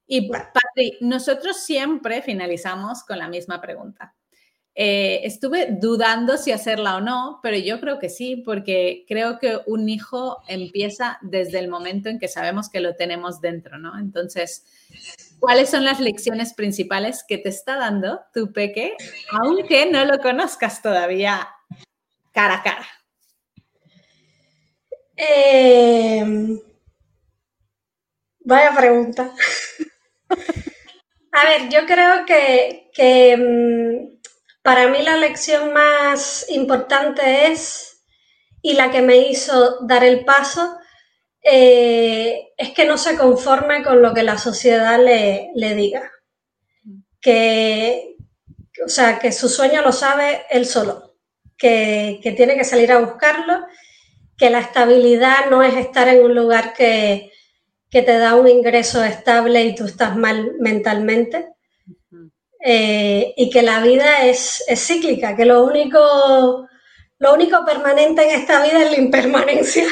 Y 0.07 0.29
Patri, 0.29 0.97
nosotros 1.01 1.59
siempre 1.59 2.23
finalizamos 2.23 3.05
con 3.05 3.19
la 3.19 3.29
misma 3.29 3.61
pregunta. 3.61 4.15
Eh, 4.81 5.27
estuve 5.27 5.71
dudando 5.73 6.37
si 6.37 6.53
hacerla 6.53 6.97
o 6.97 7.01
no, 7.01 7.41
pero 7.43 7.57
yo 7.57 7.81
creo 7.81 7.99
que 7.99 8.09
sí, 8.09 8.37
porque 8.37 9.05
creo 9.09 9.41
que 9.41 9.59
un 9.67 9.89
hijo 9.89 10.39
empieza 10.47 11.19
desde 11.21 11.59
el 11.59 11.67
momento 11.67 12.09
en 12.09 12.21
que 12.21 12.29
sabemos 12.29 12.69
que 12.71 12.79
lo 12.79 12.95
tenemos 12.95 13.41
dentro, 13.41 13.77
¿no? 13.79 13.99
Entonces, 13.99 14.65
¿cuáles 15.39 15.71
son 15.71 15.85
las 15.85 16.01
lecciones 16.01 16.55
principales 16.55 17.25
que 17.27 17.39
te 17.39 17.49
está 17.49 17.77
dando 17.77 18.21
tu 18.33 18.53
peque, 18.53 18.97
aunque 19.31 19.87
no 19.87 20.05
lo 20.05 20.19
conozcas 20.19 20.83
todavía 20.83 21.49
cara 22.33 22.55
a 22.55 22.63
cara? 22.63 22.89
Em, 25.17 26.61
vaya 28.41 28.75
pregunta. 28.77 29.33
a 31.33 31.45
ver, 31.45 31.69
yo 31.71 31.87
creo 31.87 32.25
que, 32.25 32.91
em, 32.97 34.19
para 34.63 34.89
mí 34.89 35.03
la 35.03 35.17
lección 35.17 35.73
más 35.73 36.49
importante 36.51 37.51
es, 37.51 38.05
y 38.63 38.75
la 38.75 38.91
que 38.91 39.03
me 39.03 39.17
hizo 39.17 39.81
dar 39.87 40.05
el 40.05 40.25
paso, 40.25 40.78
eh, 41.51 42.53
es 42.57 42.71
que 42.71 42.85
no 42.85 42.99
se 42.99 43.17
conforme 43.17 43.83
con 43.83 44.03
lo 44.03 44.13
que 44.13 44.23
la 44.23 44.37
sociedad 44.37 45.03
le, 45.03 45.51
le 45.55 45.75
diga. 45.75 46.11
Que, 47.21 48.17
o 48.85 48.89
sea, 48.89 49.19
que 49.19 49.33
su 49.33 49.49
sueño 49.49 49.83
lo 49.83 49.93
sabe 49.93 50.43
él 50.51 50.67
solo, 50.67 51.17
que, 51.57 52.21
que 52.23 52.33
tiene 52.33 52.55
que 52.57 52.65
salir 52.65 52.93
a 52.93 53.01
buscarlo, 53.01 53.67
que 54.37 54.51
la 54.51 54.61
estabilidad 54.61 55.51
no 55.51 55.63
es 55.63 55.75
estar 55.77 56.09
en 56.09 56.23
un 56.23 56.35
lugar 56.35 56.75
que, 56.75 57.33
que 57.91 58.03
te 58.03 58.19
da 58.19 58.35
un 58.35 58.47
ingreso 58.47 59.03
estable 59.03 59.65
y 59.65 59.75
tú 59.75 59.87
estás 59.87 60.17
mal 60.17 60.53
mentalmente. 60.61 61.49
Eh, 62.61 63.35
y 63.37 63.51
que 63.51 63.63
la 63.63 63.81
vida 63.81 64.27
es, 64.27 64.65
es, 64.67 64.85
cíclica, 64.85 65.37
que 65.37 65.45
lo 65.45 65.63
único, 65.65 66.69
lo 67.19 67.33
único 67.33 67.65
permanente 67.65 68.25
en 68.25 68.41
esta 68.41 68.63
vida 68.65 68.83
es 68.83 68.91
la 68.91 68.99
impermanencia, 68.99 69.85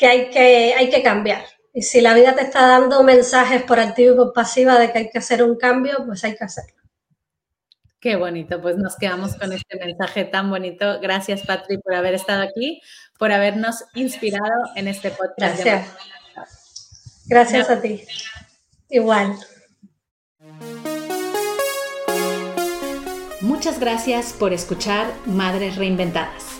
que 0.00 0.06
hay 0.06 0.30
que, 0.30 0.74
hay 0.74 0.88
que 0.88 1.02
cambiar. 1.02 1.44
Y 1.74 1.82
si 1.82 2.00
la 2.00 2.14
vida 2.14 2.34
te 2.34 2.40
está 2.40 2.66
dando 2.66 3.02
mensajes 3.02 3.62
por 3.62 3.78
activa 3.78 4.14
y 4.14 4.16
por 4.16 4.32
pasiva 4.32 4.78
de 4.78 4.90
que 4.90 4.98
hay 4.98 5.10
que 5.10 5.18
hacer 5.18 5.42
un 5.42 5.56
cambio, 5.56 5.98
pues 6.06 6.24
hay 6.24 6.34
que 6.34 6.44
hacerlo. 6.44 6.80
Qué 8.00 8.16
bonito, 8.16 8.62
pues 8.62 8.78
nos 8.78 8.96
quedamos 8.96 9.34
con 9.34 9.52
este 9.52 9.78
mensaje 9.78 10.24
tan 10.24 10.48
bonito. 10.48 11.00
Gracias, 11.02 11.42
Patri, 11.42 11.76
por 11.76 11.94
haber 11.94 12.14
estado 12.14 12.42
aquí, 12.42 12.80
por 13.18 13.30
habernos 13.30 13.84
inspirado 13.94 14.70
en 14.74 14.88
este 14.88 15.10
podcast. 15.10 15.62
Gracias. 15.62 15.94
Gracias 17.26 17.68
a 17.68 17.82
ti. 17.82 18.02
Igual. 18.88 19.36
Muchas 23.42 23.78
gracias 23.78 24.32
por 24.32 24.54
escuchar 24.54 25.12
Madres 25.26 25.76
Reinventadas. 25.76 26.59